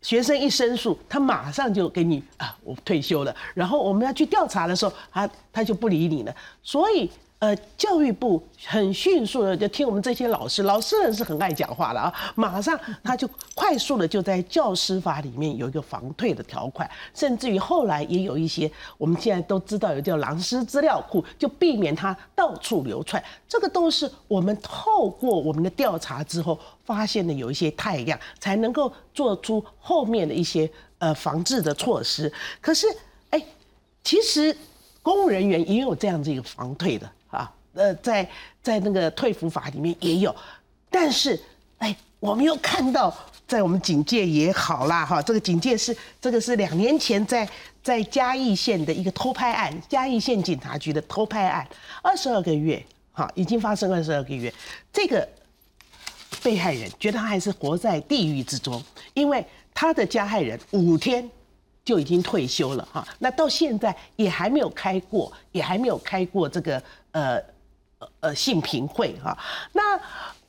[0.04, 3.34] 学生一申诉，他马上就给你啊，我退休了。
[3.54, 6.36] 然后我们要去调查的时候，他他就不理你了。
[6.62, 7.10] 所以。
[7.44, 23.22] 呃，教育部很迅速的就听我们这些老师，老师人是很爱讲话的啊，马上他就快速的就在教师法里面有一个防退的条款，甚至于后来也有一些我们现在都知道有叫狼师资料库，就避免他到处流窜。
[23.46, 32.33] 这个都是我们透过我们的调查之后发现的有一些太阳，才能够做出后面的一些呃防治的措施。
[32.62, 32.87] 可是
[33.28, 33.44] 哎，
[34.02, 34.57] 其实
[35.02, 37.07] 公务人员也有这样子一个防退的。
[37.74, 38.28] 呃，在
[38.62, 40.34] 在那个退服法里面也有，
[40.90, 41.38] 但是
[41.78, 43.14] 哎，我们又看到
[43.46, 47.48] 在我们警戒也好啦，哈，这个警戒是这个是两年前在
[47.82, 51.66] 在嘉义县的一个偷拍案，嘉义县警察局的偷拍案，
[52.02, 52.82] 二十二个月，
[53.12, 54.52] 哈，已经发生二十二个月，
[54.92, 55.28] 这个
[56.42, 58.82] 被害人觉得他还是活在地狱之中，
[59.12, 61.28] 因为他的加害人五天
[61.84, 66.82] 就已经退休了哈，那到现在也还没有开过，也还没有开过这个
[67.12, 67.38] 呃
[68.20, 69.36] 呃性平会哈。
[69.72, 70.00] 那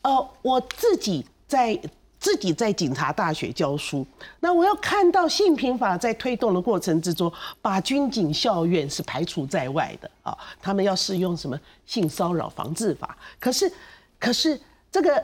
[0.02, 1.80] 呃我自己在
[2.20, 4.06] 自己在警察大学教书，
[4.40, 13.72] 那我要看到性平法在推动的过程之中，把军警校院是排除在外的啊，他们要适用什么性骚扰防治法，可是
[14.20, 14.60] 可是
[14.92, 15.24] 这个。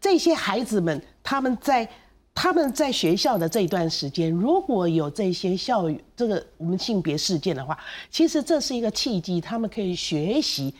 [0.00, 1.86] 这些孩子们，他们在
[2.32, 7.76] 他们在学校的这一段时间，如果有这些校这个我们性别事件的话，
[8.08, 10.72] 其实这是一个契机，他们可以学习。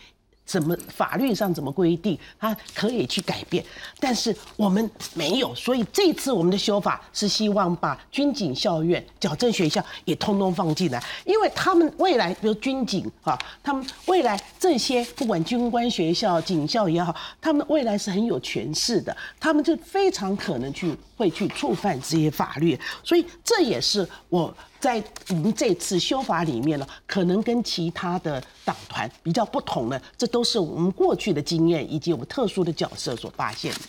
[0.49, 3.63] 怎么法律上怎么规定，它可以去改变，
[4.01, 24.57] 但是我们没有，所以这次我们的修法是希望把军警校院、矫正学校也通通放进来，因为他们未来，比如军警啊，他们未来这些不管军官学校、警校也好，他们未来是很有权势的，他们就非常可能去会去触犯这些法律，所以这也是我。
[24.81, 33.81] 在我们这次修法里面呢，可能跟其他的党团比较不同的，这都是我们过去的经验以及我们特殊的角色所发现的。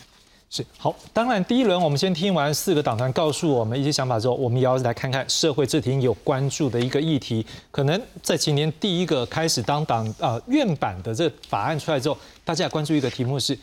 [0.50, 7.46] 是好，当然第一轮我们先听完四个党团告诉我们一些想法之后，我们也要来看看社会这题有关注的一个议题。
[7.70, 13.56] 可能在今年第一个开始当党呃院版的这法案出来之后，大家关注一个题目是：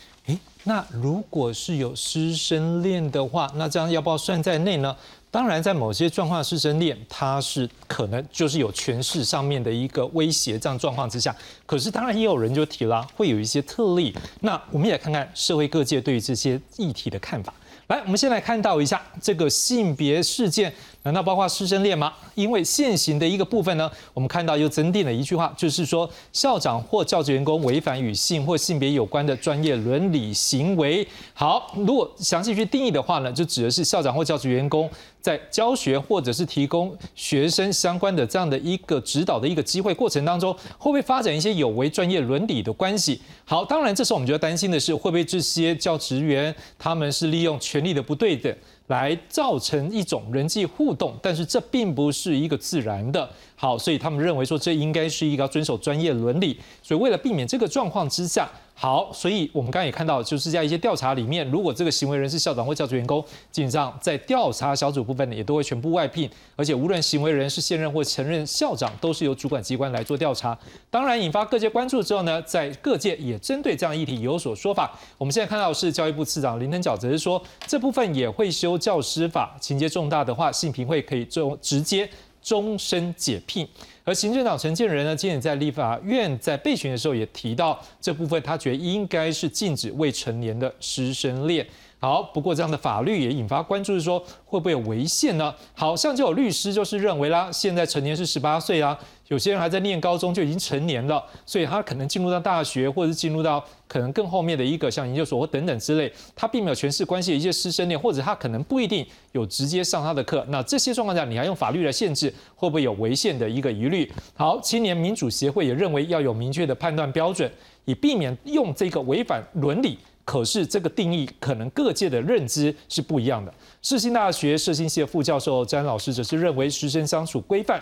[0.68, 4.94] 那如果是有师生恋的话，那这样要不要算在内呢？
[5.30, 11.34] 当然，在某些状况，师生恋它是可能就是有权势上面的一个威胁，这样状况之下，
[11.66, 14.12] 可是当然也有人就提了，会有一些特例。
[14.40, 17.54] 那我们也看看社会各界对于这些议题的看法。
[17.88, 20.72] 来，我们先来看到一下这个性别事件。
[21.06, 22.12] 难道包括师生恋吗？
[22.34, 31.06] 因为现行的一个部分呢，我们看到又增订了一句话，就是说校长或教职员工违反与性或性别有关的专业伦理行为。
[31.32, 34.90] 好，如果详细去定义的话呢，就指的是校长或教职员工
[35.20, 43.22] 在教学或者是提供学生相关的这样的一个指导的一个机会过程当中，会不会发展一些有违专业伦理的关系？
[43.44, 48.52] 好，当然这时候我们就要担心的是，会不会这些教职员他们是利用权力的不对等？
[48.88, 53.28] 来造成一种人际互动，但是这并不是一个自然的。
[53.54, 56.58] 好，所以他们认为说这应该是一个遵守专业伦理。
[56.82, 58.50] 所以为了避免这个状况之下。
[58.78, 70.56] 好，所以我们刚刚也看到，就是在一些调查里面，如果这个行为人是校长或教职员工，基本上在调查小组部分呢，也都会全部外聘，而且无论行为人是现任或曾任校长，都是由主管机关来做调查。
[70.90, 74.94] 当然，引发各界关注之后呢，在各界也针对这样议题有所说法。
[75.16, 82.06] 我们现在看到是教育部次长林腾蛟则是说，这部分也会修教师法，情节重大的话，性平会可以做直接
[82.42, 83.66] 终身解聘。
[84.06, 91.66] 而行政党陈建仁呢，今年在立法院在备询的时候也提到这部分，他觉得应该是禁止未成年的师生恋。
[91.98, 95.52] 好，不过这样的法律也引发关注，是说会不会有违宪呢？
[95.74, 98.96] 好像就有律师就是认为啦，现在成年是十八岁啦。
[99.28, 110.44] 有些人还在念高中就已经成年了，所以他可能进入到大学，或者是进入到可能更后面的一个像研究所或等等之类，他并没有全是关系一些师生恋，或者他可能不一定有直接上他的课。
[110.48, 114.10] 那这些状况下，你还用法律来限制，会不会有违宪的一个疑虑？
[114.34, 117.50] 好，青年民主协会也认为要有明确的判断标准，
[117.84, 119.98] 以避免用这个违反伦理。
[120.24, 123.54] 可是这个定义可能各界的认知是不一样的。
[123.80, 127.80] 世新大学社新系的副教授詹老师则是认为师生相处规范。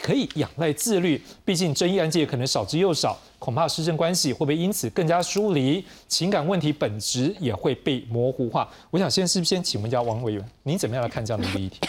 [0.00, 5.84] 可以仰赖自律，毕竟争议案件可能少之又少，恐怕师生关系会不会因此更加疏离？
[6.08, 8.68] 情感问题本质也会被模糊化。
[8.90, 11.80] 我想先是不是先请问一下王委员，你怎么样来看这样的一个议题？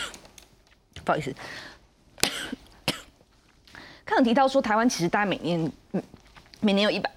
[1.03, 1.35] 不好意思，
[4.05, 5.71] 刚刚提到说台湾其实大概每年
[6.61, 7.11] 每年有一百，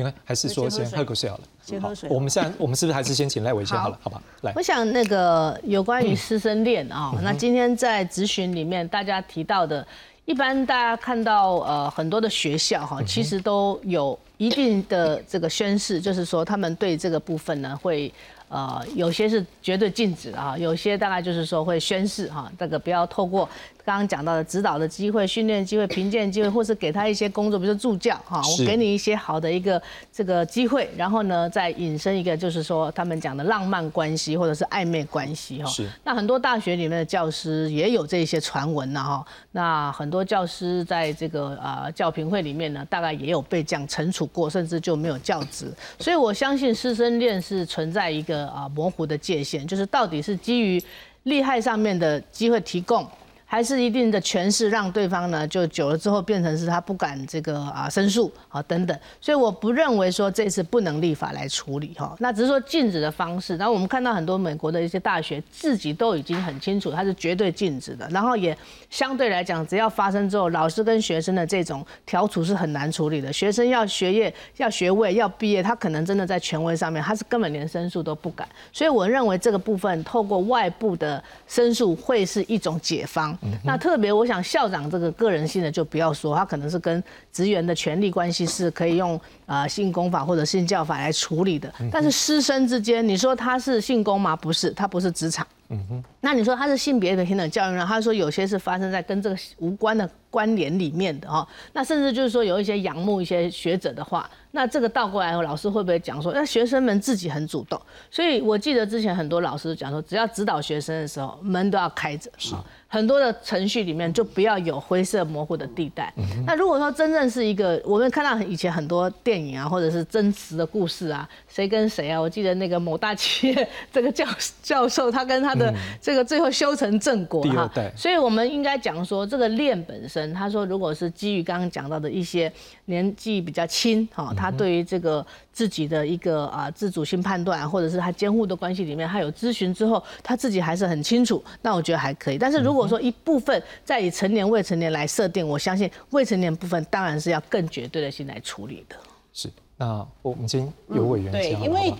[0.00, 1.44] 没关还是说先喝口水好了。
[1.62, 2.08] 先喝水。
[2.10, 3.98] 我们现在我们是不是还是先请赖伟先好了？
[4.00, 4.52] 好吧，来。
[4.56, 9.86] 我想那个有关于师生恋啊，那今天在咨询里面大家提到的。
[10.26, 18.12] 一般大家看到呃很多的学校哈，其实都有一定的这个宣誓，就是说他们对这个部分呢会
[18.48, 23.48] 呃有些是绝对禁止啊，有些大概就是说会宣誓哈，这个不要透过。
[23.84, 29.80] 刚刚讲到的指导的机会、训练机会、评鉴机会，或是给他一些工作，比如说助教哈，我给你一些好的一个
[30.12, 35.68] 这个机会，然后呢，再引申一个就是说他们讲的浪漫关系或者是暧昧关系哈。
[35.70, 35.88] 是。
[36.04, 39.24] 那很多大学里面的教师也有这些传闻呢哈。
[39.52, 45.72] 那很多教师在这个呃教评会里面呢，大概也有被这样惩处过，甚至就没有教职。
[45.98, 50.82] 所以我相信师生恋是存在一个啊模糊的界限，就是到底是基于
[51.24, 53.06] 利害上面的机会提供。
[53.50, 63.56] 还是一定的权势让对方呢就久了之后变成是他不敢这个啊申诉啊等等，所以我不认为说这次不能立法来处理哈，那只是说禁止的方式。
[63.56, 68.56] 然后我们看到很多美国的一些大学自己都已经很清楚它是绝对禁止的，然后也
[68.88, 73.32] 相对来讲，只要发生之后，老师跟学生的这种调处是很难处理的。
[73.32, 78.48] 学生要学业、要学位、要毕业，他可能真的在权威上面，他是根本连申诉都不敢。
[78.72, 83.36] 所以我认为这个部分透过外部的申诉会是一种解方。
[83.64, 91.72] 那特别我想校长这个个人性的就不要说，他可能是跟职员的权利关系是可以用呃性工法或者性教法来处理的。
[91.90, 94.36] 但是师生之间，你说他是性工吗？
[94.36, 95.46] 不是，他不是职场。
[95.68, 96.04] 嗯哼。
[96.20, 97.84] 那你说他是性别的平等教育呢？
[97.86, 101.46] 他说有些是发生在跟这个无关的关联里面的哦。
[101.72, 107.80] 那甚至就是说有一些仰慕一些学者的话，那这个倒过来，老师会不会讲说，那学生们自己很主动？
[108.10, 112.30] 所以我记得之前很多老师讲说，只要指导学生的时候，门都要开着。
[112.36, 112.54] 是。
[112.92, 116.12] 很多的程序里面就不要有灰色模糊的地带。
[116.44, 122.20] 那如果说真正是一个，我们看到以前很多电影啊，或者是真实的故事啊，谁跟谁啊？
[122.20, 124.26] 我记得那个某大企业 这个教
[124.60, 127.70] 教授，他跟他的这个最后修成正果哈。
[127.96, 132.52] 所以我们应该讲说，这个恋本身，他说如果是基于刚刚讲到的一些
[132.86, 135.26] 年纪比较轻哈，他对于这个。
[135.52, 142.38] 自己的一个啊自主性判断，或者是他监护的关系里面，他有咨询之后，他自己还是很清楚，那我觉得还可以。
[142.38, 148.96] 但是如果说一部分在以成年未成年来设定，我相信未成年部分当然是要更绝对的性来处理的。
[149.34, 151.92] 是，那我们今天有委员对，因为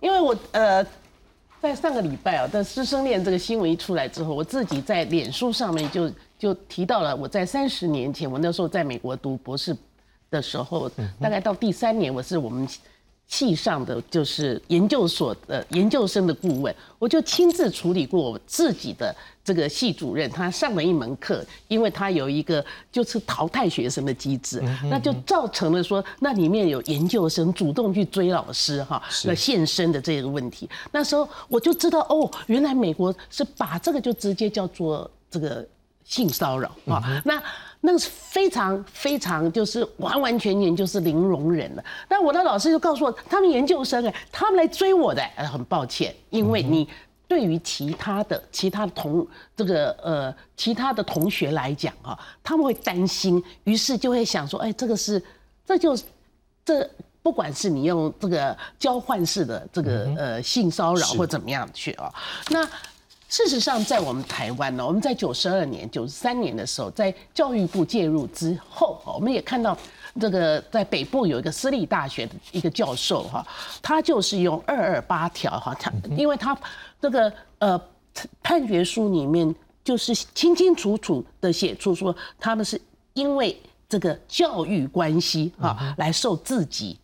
[0.00, 0.84] 因为我呃
[1.64, 9.74] 在上个礼拜啊但师生恋这个新闻一出来之后，我自己在脸书上面就就提到了我在三十年前，我那时候在美国读博士
[10.30, 12.68] 的时候，大概到第三年，我是我们。
[13.34, 19.12] 系上的就是研究所的研究生的顾问，我就亲自处理过我自己的
[19.44, 30.70] 这个系主任，他上了一门课，因为他有一个就是淘汰学生的机制，那就造成了说那里面有研究生主动去追老师哈，那现身的这个问题。
[30.92, 35.66] 那时候我就知道哦，原来美国是把这个就直接叫做这个
[36.04, 37.42] 性骚扰啊，那。
[37.86, 41.84] 那个是非常非常，就是完完全全就是零容忍了。
[42.08, 46.88] 那我的老师就告诉我，他们研究生哎，他们来追我的，很抱歉，因为你
[47.28, 55.22] 对于其他的其他同这个呃其他的同学来讲哈，他们会担心，于是就会想说，哎，这个是
[55.66, 56.04] 这就是
[56.64, 56.90] 这
[57.22, 62.10] 不管是你用这个交换式的这个呃性骚扰或怎么样去啊，
[62.48, 62.66] 那。
[63.36, 69.76] 事实上，在我们台湾呢，我们在九十二年、九十三年的时候，在教育部介入之后，我们也看到
[70.20, 73.44] 这个在北部有一个私立大学的一个教授哈，
[73.82, 76.56] 他就是用二二八条哈，他因为他
[77.02, 77.80] 这个呃
[78.40, 82.80] 判决书里面就是清清楚楚的写出说，他们是
[83.14, 86.96] 因为这个教育关系哈来受自己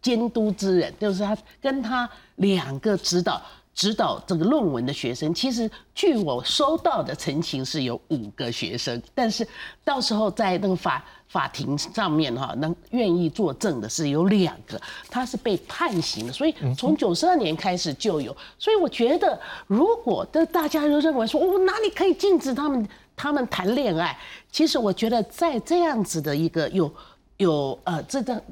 [0.00, 3.42] 监督之人，就是他跟他两个指导。
[3.76, 9.46] 指导这个论文的学生，其实据我收到的陈情是有五个学生，但是
[9.84, 24.18] 到时候在那个法法庭上面哈，能愿意作证的是有两个，他是被判刑的，所以从九十二年开始就有，所以我觉得如果的大家都认为说，我哪里可以禁止他们他们谈恋爱？
[24.50, 26.90] 其实我觉得在这样子的一个有
[27.36, 28.42] 有呃这个。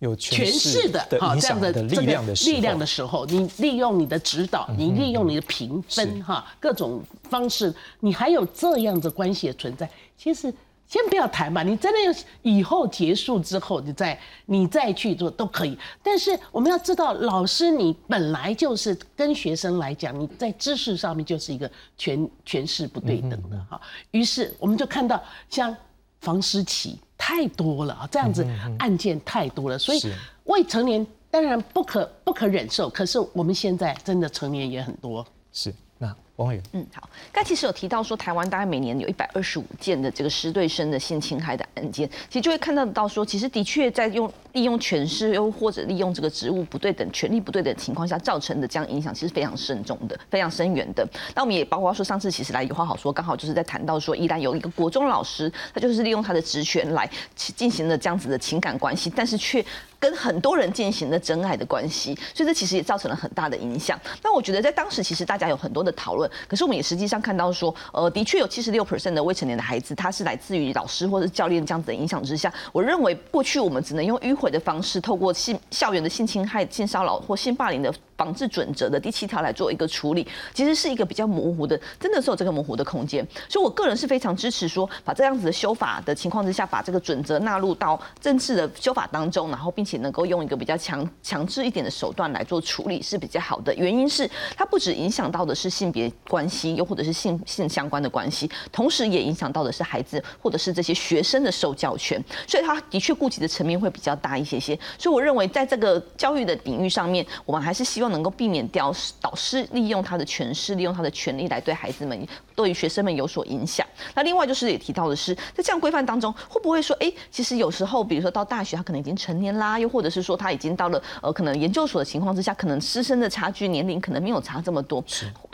[0.00, 9.90] 有权势的哈这样的力量的力量的时候，你利用你的指导，你利用你的评分哈各种方式，你还有这样的关系的存在。
[10.16, 10.52] 其实
[10.86, 15.76] 先不要谈吧，你真的以后结束之后，你再你再去做都可以。
[16.02, 23.80] 但是我们要知道，老师你本来就是跟学生来讲，你在知识上面就是一个权权势不对等的哈。
[24.12, 25.76] 于是我们就看到像
[26.20, 26.98] 房思琪。
[27.20, 28.46] 太多了啊，这样子
[28.78, 30.00] 案件太多了，所以
[30.44, 32.88] 未成年当然不可不可忍受。
[32.88, 35.74] 可是我们现在真的成年也很多，是。
[35.98, 37.10] 那王伟，嗯，好。
[37.32, 51.04] 刚其实有提到说，台湾大概每年有一百二十五件的这个师对生的性侵害的案件，其实就会看到到说，其实的确在用利用权势又或者利用这个职务不对等、权力不对等情况下造成的这样影响，其实非常深重的、非常深远的。
[51.34, 59.64] 那我们也包括说，上次其实来有话好说，刚好就是在谈到说，依然有一个国中老师，他就是利用他的职权来进行了这样子的情感关系，但是却。
[60.00, 63.98] 跟很多人进行了真爱的关系，所以这其实也造成了很大的影响。
[64.22, 72.52] 那我觉得在当时，其实大家有很多讨论，可是我们也实际上看到说，呃，的确有七十六 percent 的未成年的孩子，他是来自于老师或者教练这样子的影响之下。
[72.72, 77.92] 我认为过去我们只能用迂回的方式，透过性校园的性侵害、性骚扰或性霸凌的。
[78.18, 83.26] 防治准则的第七条来做一个处理，其实是一个比较模糊的，真的是有这个模糊的空间。
[83.48, 93.72] 所以我个人是非常支持说，把这样子的修法的情况之下，把这个准则纳入到正式的修法当中，然后并且能够用一个比较强强制一点的手段来做处理是比较好的。
[93.76, 104.76] 原因是它不止影响到的是性别关系，又或者是性性相关的关系，同时也影响到的是孩子或者是这些学生的受教权，所以它的确顾及的层面会比较大一些些。
[104.98, 113.86] 所以我认为在这个教育的领域上面，我们还是希望能够避免掉导师利用他的权势、利用他的权利来对孩子们、对于学生们有所影响。
[114.14, 125.02] 那另外就是也提到的是，在这样规范当中，会不会说，哎，其实有时候，比如说到大学，他可能已经成年啦，又或者是说他已经到了呃可能研究所的情况之下，可能师生的差距年龄可能没有差这么多。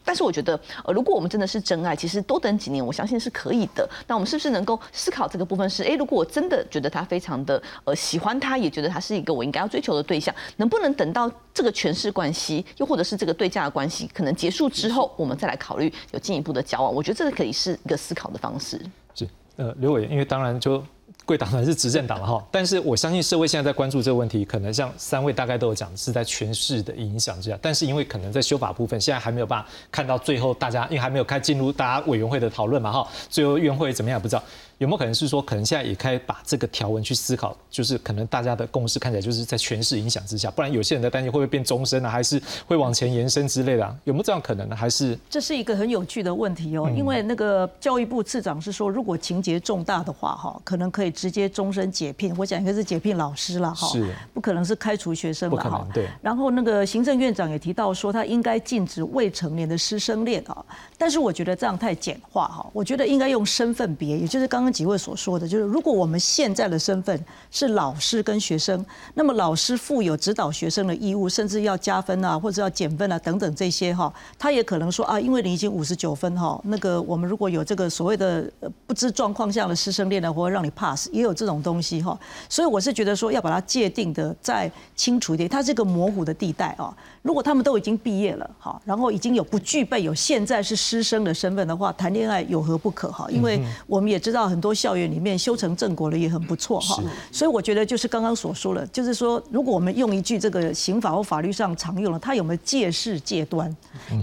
[0.05, 3.89] 但是我觉得，呃，如果我们真的是真爱，其实多等几年，我相信是可以的。
[4.07, 5.69] 那我们是不是能够思考这个部分？
[5.69, 16.95] 是，哎，如果我真的觉得他非常的呃喜欢他，也觉得他是一个我应该要追求的对象，能不能等到这个权势关系，又或者是这个对价的关系可能结束之后，我们再来考虑有进一步的交往？
[16.95, 18.81] 我觉得这个可以是一个思考的方式。
[19.15, 20.85] 是，呃，刘伟，因为当然就。
[21.27, 34.43] 贵党团是执政党了哈， 但是我相信社会现在在关注这个问题，可能像三位大概都有讲是在全市的影响之下，但是因为可能在修法部分现在还没有办法看到最后，大家因为还没有开进入大家委员会的讨论嘛哈，最后院会怎么样也不知道。
[34.79, 42.09] 有没有可能是说，可能现在也开把这个条文去思考，就是可能大家的共识看起来就是在全市影响之下，不然有些人的担心会不会变终身呢？
[42.09, 43.97] 还是会往前延伸之类的？
[44.05, 44.77] 有没有这样可能呢？
[44.77, 52.35] 还是这是一个很有趣的问题哦，因为那个教育部次长是说，如果情节重大的话，哈，可能可以直接终身解聘。
[52.37, 56.09] 我讲应该是解聘老师了，哈，是，不可能是开除学生了，哈，对。
[56.21, 60.65] 然后那个行政院长也提到说，他应该禁止未成年的师生恋啊，
[60.99, 65.47] 但是我觉得这样太简化哈，我觉得应该用身份别，也就是刚刚几位所说的。
[65.47, 68.85] 就是如果我们现在的身份是老师跟学生，
[69.15, 78.51] 那么老师负有指导学生的义务，甚至要加分啊，或者要减分啊等等这些哈，他也可能说啊，因为你已经五十九分哈，那个我们如果有这个所谓的
[78.87, 86.97] 不知状况下的师生恋呢，或者让你 pass，也有这种东西哈，所以我是觉得说要把它界定的再清楚一点，它是一个模糊的地带啊。
[87.25, 93.27] 如果他们都已经毕业了哈，然后已经有不具备有现在是师生的身份的话，谈恋爱有何不可哈？
[93.31, 95.35] 因为我们也知道很多校园里面。
[95.45, 97.03] 修成正果了也很不错哈，
[97.33, 103.75] 所以我觉得就是刚刚所说的，就是说如果我们用一句这个刑法或法律上常用的，它有没有借势借端？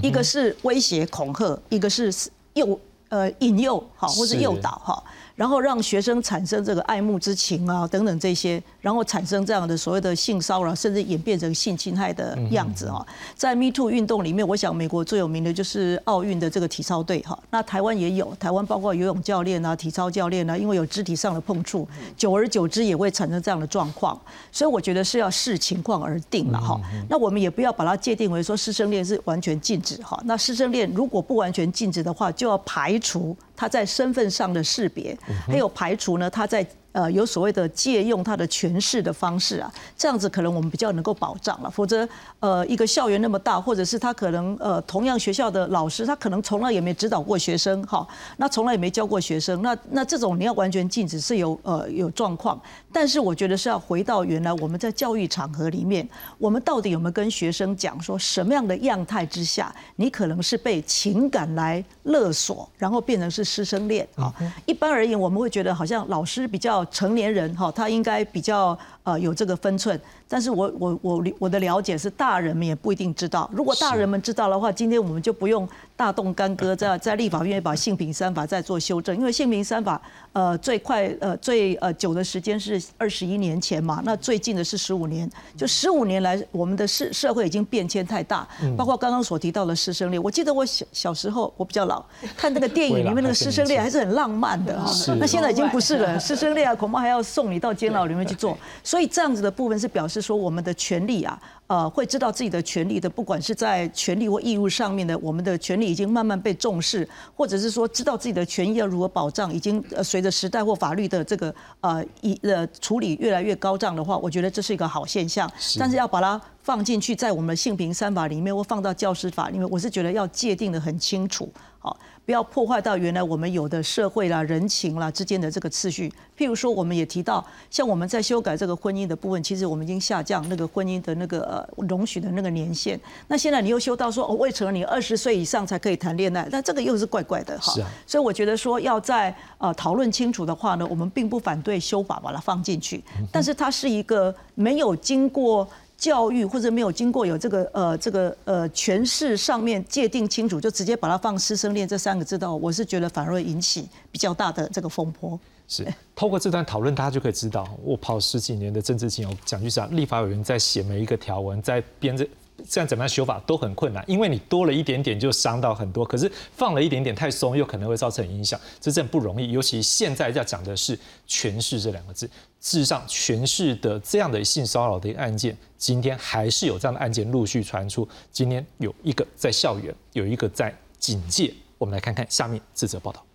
[0.02, 2.12] 一个是威胁恐吓，一个是
[2.54, 2.80] 诱
[3.10, 5.04] 呃引诱哈，或是诱导哈。
[5.42, 13.04] 然后让学生产生这个爱慕之情啊，等等这些，然后产生这样的所谓的性骚扰，甚至演变成性侵害的样子啊。
[13.36, 17.36] 在 Me Too 运动里面，我想美国最有名的就是奥运的这个体操队哈。
[17.50, 24.16] 那台湾也有，台湾包括游泳教练啊、体操教练啊，因为有肢体上的碰触，久而久之也会产生这样的状况。
[24.52, 26.80] 所以我觉得是要视情况而定了哈。
[27.10, 30.22] 那我们也不要把它界定为说师生恋是完全禁止哈。
[30.26, 33.36] 那师生恋如果不完全禁止的话，就要排除。
[33.62, 36.66] 他在身份上的识别，还有排除呢，他在。
[36.94, 41.70] 呃，有所谓的借用他的权势的方式啊，这样子可能我们比较能够保障了。
[41.70, 42.08] 否则，
[42.42, 52.60] 呃，一个校园那么大，或者是他可能呃，同样学校的老师，他可能从来也没指导过学生，哈，那从来也没教过学生，那那这种你要完全禁止是有呃有状况。
[52.92, 56.06] 但是我觉得是要回到原来我们在教育场合里面，
[56.38, 64.34] 我们到底有没有跟学生讲说什么样的样态之下，你可能是被情感来勒索，然后变成是师生恋啊？
[64.66, 66.81] 一般而言，我们会觉得好像老师比较。
[66.86, 70.00] 成年人哈，他应该比较呃有这个分寸。
[70.28, 73.50] 但是我我我我的了解是，大人们也不一定知道。
[73.54, 79.14] 如果大人们知道的话，今天我们就不用大动干戈，在在立法院把性平三法再做修正。
[79.18, 85.30] 因为性平三法呃最快呃最呃久的时间是二十一年前嘛，那最近的是十五年。
[85.58, 88.48] 就十五年来，我们的社社会已经变迁太大，
[88.78, 90.24] 包括刚刚所提到的师生恋。
[90.24, 92.02] 我记得我小小时候，我比较老，
[92.38, 94.90] 看那个电影里面那个师生恋还是很浪漫的哈。
[95.20, 98.58] 那现在已经不是了， 师生恋啊，恐怕还要送你到监牢里面去做。
[98.92, 100.22] 所以这样子的部分是表示。
[100.22, 115.50] 说我们的权利啊，呃，会知道自己的权利的，不管是在权利或义务上面的，我们的权利已经慢慢被重视，或者是说知道自己的权益要如何保障，已经呃随着时代或法律的这个呃一呃处理越来越高涨的话，我觉得这是一个好现象。
[115.80, 121.98] 但是要把它放进去，在我们的性平三法里面，或放到教师法里面，我是觉得要界定的很清楚，好。
[122.32, 126.10] 不要破坏到原来我们有的社会啦、人情啦之间的这个次序。
[126.38, 132.98] 譬如说，我们也提到，像我们在修改这个婚姻的部分，其实我们已经下降那个婚姻的那个呃容许的那个年限。
[133.28, 137.74] 那现在你又修到说，哦，未成年二十岁以上才可以谈恋爱，那这个又是怪怪的哈。
[138.08, 145.68] 所以我觉得说，要在呃讨论清楚的话呢，我们并不反对修法把它放进去，但是它是一个没有经过。
[146.02, 155.40] 教育或者没有经过有这个呃这个呃诠释上面界定清楚，就直接把它放师生恋这三个字的，我是觉得反而会引起比较大的这个风波。
[155.68, 162.28] 是透过这段讨论，大家就可以知道，我跑十几年的政治经验，讲句实话，立法委员在写每一个条文，在编这。
[162.70, 169.52] 这样怎么样修法都很困难，因为你多了一点点就伤到很多，可是放了一点点太松又可能会造成影响，这真不容易。
[169.52, 170.98] 尤其现在要讲的是
[171.28, 172.26] 诠释这两个字，
[172.60, 178.08] 事实上诠释的这样的性骚扰的案件，今天还是有这样的案件陆续传出。
[178.32, 181.54] 今天有一个在校园，有一个在警戒。
[181.78, 183.26] 我们来看看下面这则报道。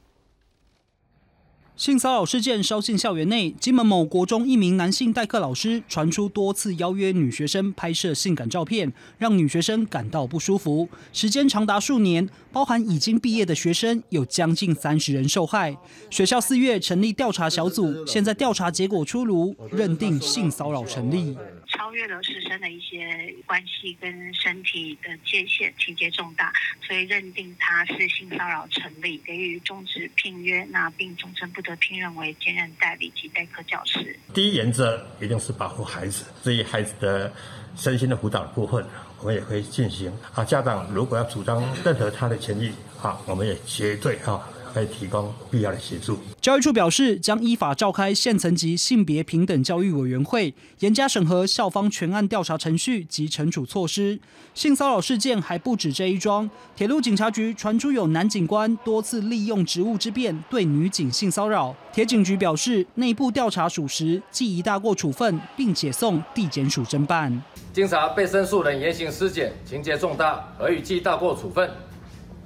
[1.77, 10.89] 性骚扰事件烧信校园内，金门某国中一名男性代课老师传出多次邀约女学生拍摄性感照片，让女学生感到不舒服。
[11.13, 15.77] 时间长达数年，包含已经毕业的学生有将近三十人受害。
[16.09, 21.37] 学校四月成立调查小组，现在调查结果出炉，认定性骚扰成立。
[21.77, 26.53] 超越了师生的一些关系跟身体的界限，情节重大，
[26.87, 34.19] 所以认定他是性骚扰成立，给予终止聘约，那并终身不得聘任为兼任代理及代课教师。
[34.33, 37.33] 第一原则一定是保护孩子，至于孩子的
[37.77, 38.85] 身心的辅导部分，
[39.21, 40.11] 我们也会进行。
[40.35, 42.73] 啊，家长如果要主张任何他的权益，
[43.03, 44.49] 啊，我们也绝对啊。
[44.77, 46.19] 可以提供必要的协助。
[46.39, 54.21] 教育处表示，将依法召开县层级性别平等教育委员会，严加审核校方全案调查程序及惩处措施。
[54.53, 61.75] 性骚扰事件还不止这一桩，铁路警察局传出有男警官多次利用职务之便对女警性骚扰。
[61.95, 67.43] 铁警局表示，内部调查属实，记一大过处分，并且送地检署侦办。
[67.73, 71.71] 经查，被申诉人言行失检，情节重大，而予记大过处分，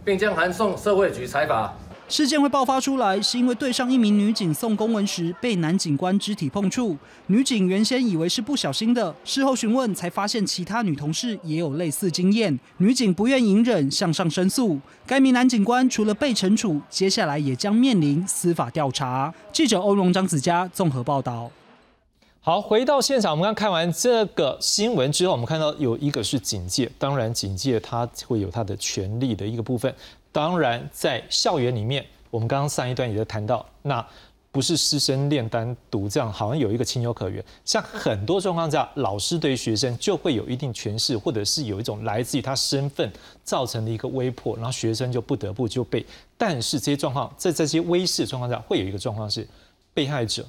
[0.05, 1.77] 并将函送社会局裁罚。
[2.11, 6.97] 事件会爆发出来，是因为对上一名女警送公文时被男警官肢体碰触，
[7.29, 14.81] 女警原先以为是不小心的，事后询问才发现其他女同事也有类似经验，女警不愿隐忍，向上申诉。
[15.07, 19.33] 该名男警官除了被惩处，接下来也将面临司法调查。
[19.53, 21.49] 记者欧荣张子佳综合报道。
[22.41, 29.95] 好，回到现场，我们刚看完这个新闻之后，我们看到有一个是警戒，当然警戒它会有它的权利的一个部分。
[30.33, 34.07] 当然，在校园里面，我们刚刚上一段也在谈到，那
[34.53, 37.45] 不是师生恋单独这样，好像有一个情有可原。
[37.65, 43.09] 像很多状况下，老师对学生就会有一定权势，或者是有一种来自于他身份
[43.45, 46.05] 造成的一个威迫，然后学生就不得不就被。
[46.37, 49.47] 但是这些状况，在这些威势状况下，会有一个状况是，
[49.95, 50.45] 被害者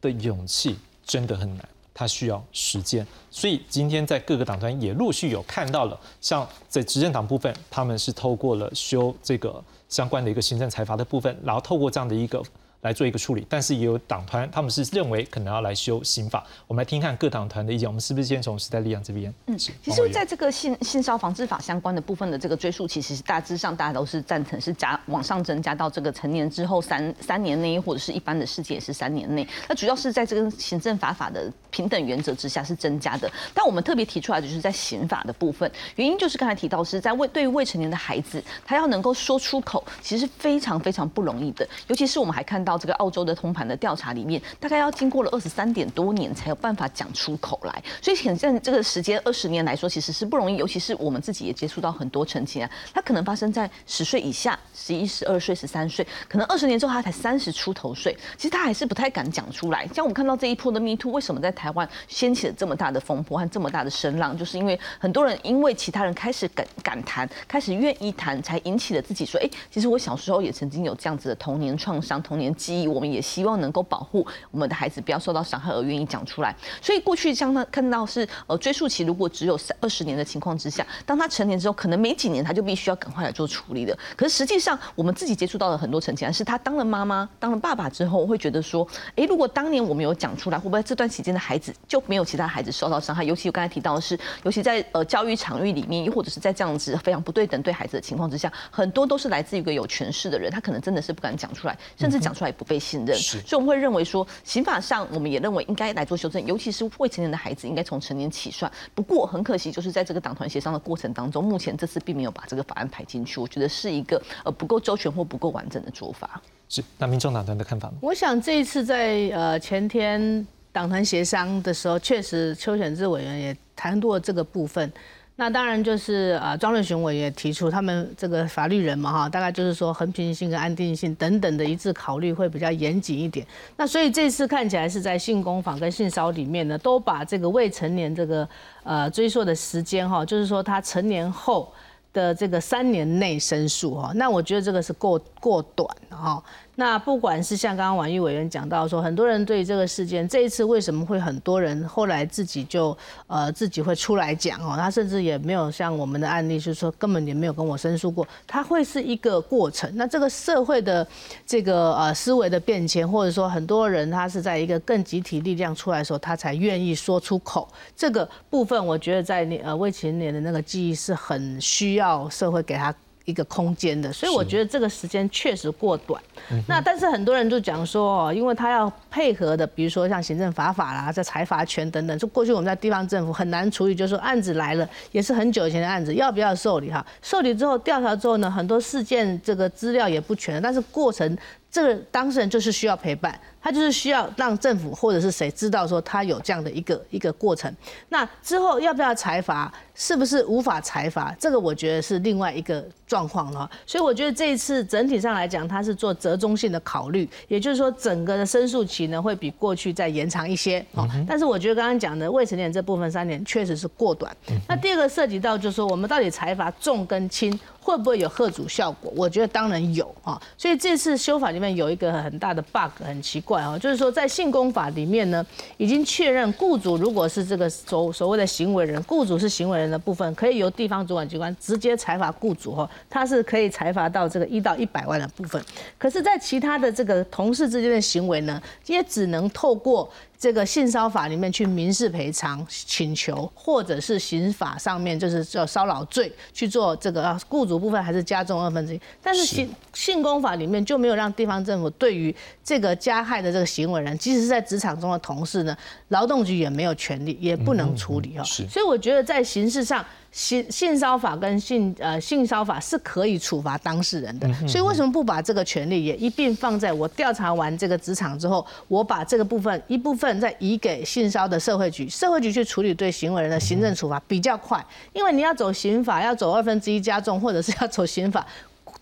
[0.00, 1.68] 的勇气真的很难。
[1.94, 12.42] 它需要时间，所以今天在各个党团也陆续有看到了，像在执政党部分，他们是透过了修这个相关的一个行政财阀的部分，然后透过这样的一个。
[12.84, 16.44] 来做一个处理，但是也有党团，他们是认为可能要来修刑法。
[16.66, 17.88] 我们来听看各党团的意见。
[17.88, 19.32] 我们是不是先从时代力量这边？
[19.46, 29.48] 嗯，其实在这个性性骚防治法相关的部分的这个追溯，其实大致上大家都是赞成是加往上增加到这个成年之后三三年内，或者是一般的世界也是三年内。
[29.66, 33.32] 那主要是在这个行政法法的平等原则之下是增加的。
[33.54, 41.66] 但我们特别提出来的就是在刑法的部分，原因就是刚才提到是在未对于未成年的孩子，他要能够说出口，其实非常非常不容易的。
[41.86, 42.73] 尤其是我们还看到。
[42.76, 50.56] 这个澳洲的通盘的调查里面，大概要经过了二十三点多年才有办法讲出口来，所以显在这个时间二十年来说，其实是不容易。
[50.56, 59.86] 尤其是我们自己也接触到很多陈情啊，它可能发生在十岁以下，十一、十二岁、十三岁，可能二十年之后他才三十出头岁，其实他还是不太敢讲出来。
[59.88, 76.56] 像我们看到这一波的 Me Too，为什么在台湾掀起了这么大的风波和这么大的声浪，就是因为很多人因为其他人开始敢敢谈，开始愿意谈，才引起了自己说，哎，其实我小时候也曾经有这样子的童年创伤、童年记忆，我们也希望能够保护我们的孩子不要受到伤害而愿意讲出来。
[76.80, 83.94] 所以过去像他看到是呃追溯期如果只有三二十年的情况之下，当他成年之后，可能没几年他就必须要赶快来做处理的。
[84.16, 93.24] 可是实际上我们自己接触到的很多成年是他当了妈妈、当了爸爸之后，会觉得说，哎，如果当年我们有讲出来，会不会这段期间的孩子就没有其他孩子受到伤害？
[93.24, 103.16] 尤其我刚才提到的是，尤其在呃教育场域里面，又或者是在这样子非常不对等对孩子的情况之下，很多都是来自于一个有权势的人，他可能真的是不敢讲出来，甚至讲出也不被信任。
[103.16, 108.70] 所以我们会认为说，刑法上我们也认为应该来做修正，尤其是未成年的孩子应该从成年起算。
[108.94, 116.40] 不过很可惜，就是在这个党团协商的过程当中，目前这次并没有把这个法案排进去，我觉得是一个呃不够周全或不够完整的做法。
[116.68, 117.94] 是，那民众党团的看法吗？
[118.00, 124.92] 我想这一次在呃前天党团协商的时候，确实邱显志委员也谈过这个部分。
[125.36, 133.44] 那当然就是呃，庄瑞雄委也提出，他们这个法律人嘛哈，大概就是说和平性跟安定性等等的一致考虑会比较严谨一点。
[133.76, 138.48] 那所以这次看起来是在性工坊跟性骚里面呢，都把这个未成年这个
[138.84, 141.72] 呃追溯的时间哈，就是说他成年后
[142.12, 146.42] 的这个三年内申诉哈，那我觉得这个是够过短哈。
[146.76, 159.88] 那不管是像刚刚婉玉委员讲到说，很多人对这个事件这一次为什么会很多人后来自己就呃自己会出来讲哦，他甚至也没有像我们的案例，就是说根本也没有跟我申诉过，他会是一个过程。
[159.94, 161.06] 那这个社会的
[161.46, 167.68] 这个呃思维的变迁，或者说很多人他是在一个更集体力量出来的时候，他才愿意说出口。
[167.94, 172.92] 这个部分我觉得在你呃未成年的那个记忆是很需要社会给他。
[173.24, 176.22] 一个空间的，所以我觉得这个时间确实过短。
[176.68, 187.04] 那但是很多人就讲说哦，因为他要配合的，比如说像行政法法啦、在财罚权等等，就过去我们在地方政府很难处理，就是说案子来了也是很久以前的案子，要不要受理哈？
[187.22, 191.36] 受理之后调查之后呢，很多事件这个资料也不全，但是过程
[191.70, 193.38] 这个当事人就是需要陪伴。
[193.64, 197.74] 他就是需要让政府或者是谁知道说他有这样的一个一个过程，
[198.10, 203.68] 那之后要不要裁罚，是不是无法裁罚，这个我觉得是另外一个状况了。
[203.86, 210.84] 所以我觉得这一次整体上来讲，他是做折中性的考虑，也就是说整个的申诉期呢会比过去再延长一些。
[210.92, 214.30] 哦，但是我觉得刚刚讲的未成年这部分三年确实是过短。
[214.68, 219.10] 那第二个涉及到就是说我们到底裁罚重跟轻会不会有贺主效果？
[219.16, 220.38] 我觉得当然有啊。
[220.58, 223.53] 所以这次修法里面有一个很大的 bug，很奇怪。
[223.78, 225.44] 就是说，在性工法里面呢，
[225.76, 235.62] 已经确认雇主如果是这个所所谓的行为人，雇主是行为人的部分，可以由地方主管机关直接裁罚雇主哈，他是可以裁罚到这个一到一百万的部分。
[235.98, 240.10] 可是，在其他的这个同事之间的行为呢，也只能透过。
[240.44, 255.74] 这个性骚法里面去民事赔偿请求，或者是刑法上面就是叫骚扰罪去做这个雇主部分还是加重二分之一，但是性性工法里面就没有让地方政府对于这个加害的这个行为人，即使是在职场中的同事呢，
[256.08, 258.44] 劳动局也没有权利，也不能处理哈。
[258.44, 260.04] 所以我觉得在形式上。
[260.34, 278.44] 性性骚法跟性呃性骚法是可以处罚当事人的，所以为什么不把这个权利也一并放在我调查完这个职场之后，我把这个部分一部分再移给性骚的社会局，社会局去处理对行为人的行政处罚比较快，因为你要走刑法，要走二分之一加重，或者是要走刑法。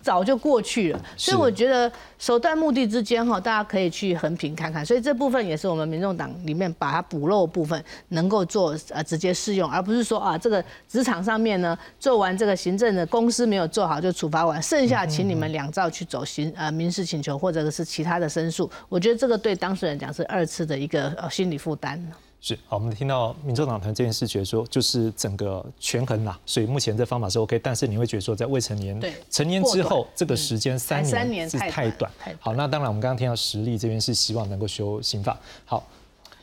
[0.02, 4.84] 早就过去了，所以我觉得手段目的之间哈，大家可以去横评看看。
[4.84, 18.68] 所以这部分也是我们民众党里面把它补漏部分，能够做呃直接适用，而不是说啊这个职场上面呢做完这个行政的公司没有做好就处罚完，剩下请你们两造去走行呃民事请求或者是其他的申诉。
[18.88, 22.04] 我觉得这个对当事人讲是二次的一个呃心理负担。
[22.44, 32.10] 是好，我们听到民众党团这件事，觉得说就是整个权衡啦，所以目前这方法是 OK，但是你会觉得说在未成年、成年之后这个时间三年是太短。
[32.40, 35.38] 好，那当然我们刚刚听到实力这边是希望能够修刑法。
[35.64, 35.86] 好，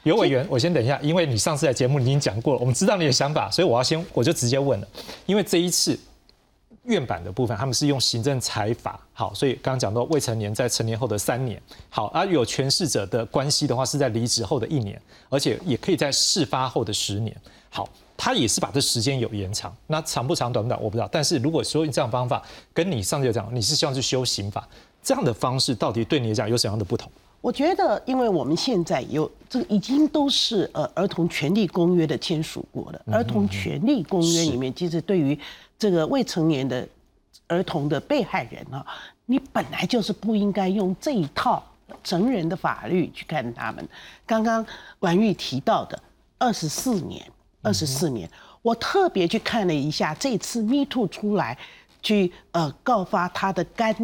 [0.04, 4.88] 有委员，我先等一下，因为你上次在节目已经讲过了，我们知道你的想法，所以我要先我就直接问了，
[5.26, 6.00] 因为这一次。
[6.84, 15.00] 院版的部分，他们是用行政裁罚，好，所以刚刚讲到未成年在成年后的三年，好，而有权势者的关系的话是在离职后的一年，
[15.30, 17.36] 而且也可以在事发后的十年，
[17.70, 22.42] 好，他也是把这时间有延长，那长不长短不短我不知道，但是如果说用这样方法，
[22.74, 24.68] 跟你上次讲你是希望去修刑法，
[25.04, 27.12] 这样的方式到底对你来讲有什么样的不同？
[27.42, 35.38] 我觉得，因为我们现在有这个已经都是呃儿童权利公约的签署过了，儿童权利公约里面其实对于。
[35.80, 36.88] 这个未成年的
[37.48, 38.86] 儿童的被害人啊，
[39.26, 41.64] 你本来就是不应该用这一套
[42.04, 43.88] 成人的法律去看他们。
[44.26, 44.64] 刚刚
[45.00, 45.98] 婉玉提到的
[46.38, 47.26] 二十四年，
[47.62, 48.30] 二十四年，
[48.62, 51.58] 我特别去看了一下，这次 Me Too 出来
[52.04, 53.96] 去呃告发他的干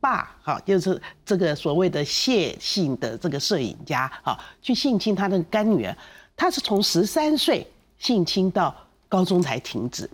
[0.00, 5.96] 爸，哈，就是这个所谓的谢姓的这个摄影家，哈，去性侵他的干女儿，
[6.36, 7.66] 他是从十三岁
[7.98, 8.74] 性侵到
[9.08, 10.08] 高中才停止。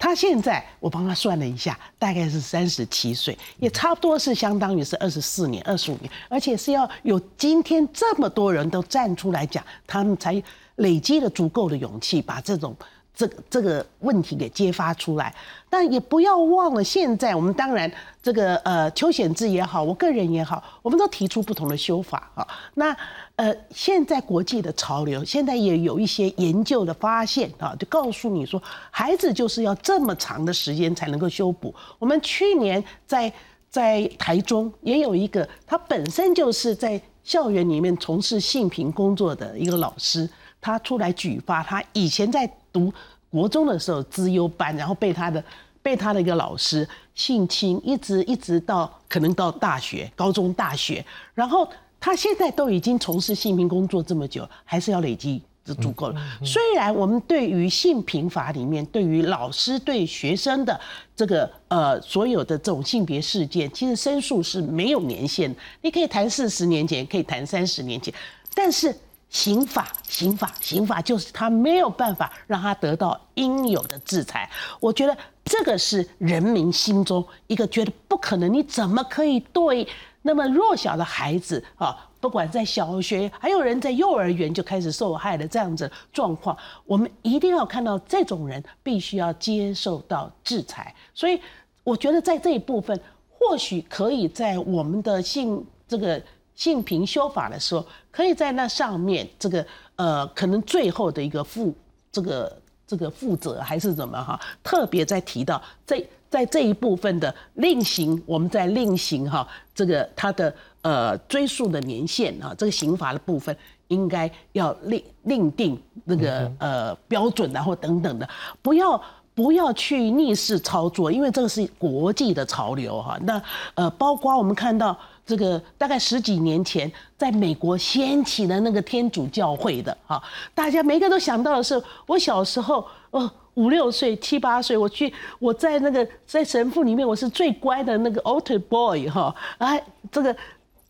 [0.00, 10.42] 他现在，我帮他算了一下，大概是三十七岁，也差不多是相当于是二十四年、二十五年，而且是要有今天这么多人都站出来讲，他们才
[10.76, 12.74] 累积了足够的勇气，把这种。
[13.14, 15.34] 这个这个问题给揭发出来，
[15.68, 17.90] 但也不要忘了，现在我们当然
[18.22, 22.46] 这个呃邱显志也好，我个人也好，我们都提出不同的修法啊。
[22.74, 22.96] 那
[23.36, 31.74] 呃，现在国际的潮流，现在也有一些研究的发现啊，就告诉你说，孩子就是要这么长的时间才能够修补。
[31.98, 33.32] 我们去年在
[33.68, 40.28] 在台中也有一个，他本身就是在校园里面从事性平工作的一个老师，
[40.60, 42.92] 他出来举发，他以前在读
[43.30, 45.42] 国中的时候资优班，然后被他的
[45.82, 51.04] 被他的一个老师性侵，一直一直到可能到大学、高中、大学，
[51.34, 51.68] 然后
[51.98, 55.42] 他现在都已经从事性平工作这么久，还是要累积。
[55.62, 56.16] 就足够了。
[56.42, 60.80] 虽然我们对于性平法里面，对于老师对学生的
[61.14, 68.12] 这个呃所有的这种性别事件，其实申诉是没有年限，你可以谈四十年前，可以谈三十年前，
[68.54, 68.92] 但是
[69.30, 74.50] 刑法、刑法、刑法就是他没有办法让他得到应有的制裁。
[74.80, 79.86] 我觉得这个是人民心中一个觉得不可能，你怎么可以对
[80.22, 82.08] 那么弱小的孩子啊？
[82.20, 86.54] 不管在小学，还有人在幼儿园就开始受害的这样子状况，
[86.84, 90.94] 我们一定要看到这种人必须要接受到制裁。
[91.14, 91.40] 所以，
[91.82, 93.00] 我觉得在这一部分，
[93.30, 96.22] 或许可以在我们的性这个
[96.60, 99.64] 性平修法的时候，可以在那上面这个
[99.96, 101.74] 呃，可能最后的一个负
[102.12, 102.54] 这个
[102.86, 110.54] 这个负责还是怎么哈，特别在提到这在这一部分的另行，我们在另行哈这个它的。
[110.82, 113.54] 呃，追溯的年限啊，这个刑罚的部分
[113.88, 118.26] 应该要另另定那个呃标准，然后等等的，
[118.62, 118.98] 不要
[119.34, 123.18] 不要去逆势操作，因为这个是国际的潮流哈。
[123.24, 123.42] 那
[123.74, 124.98] 呃，包括我们看到
[125.30, 130.20] 这个大概十几年前在美国掀起的那个天主教会的哈，
[130.54, 140.36] 大家每个都想到的是，我小时候哦五六岁七八岁，我去我在那个在神父里面我是最乖的那个 altar boy 哈，哎这个。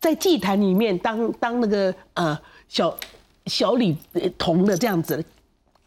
[0.00, 2.38] 在祭坛里面当当那个呃
[2.70, 2.96] 小
[3.44, 3.94] 小礼
[4.38, 5.22] 童的这样子，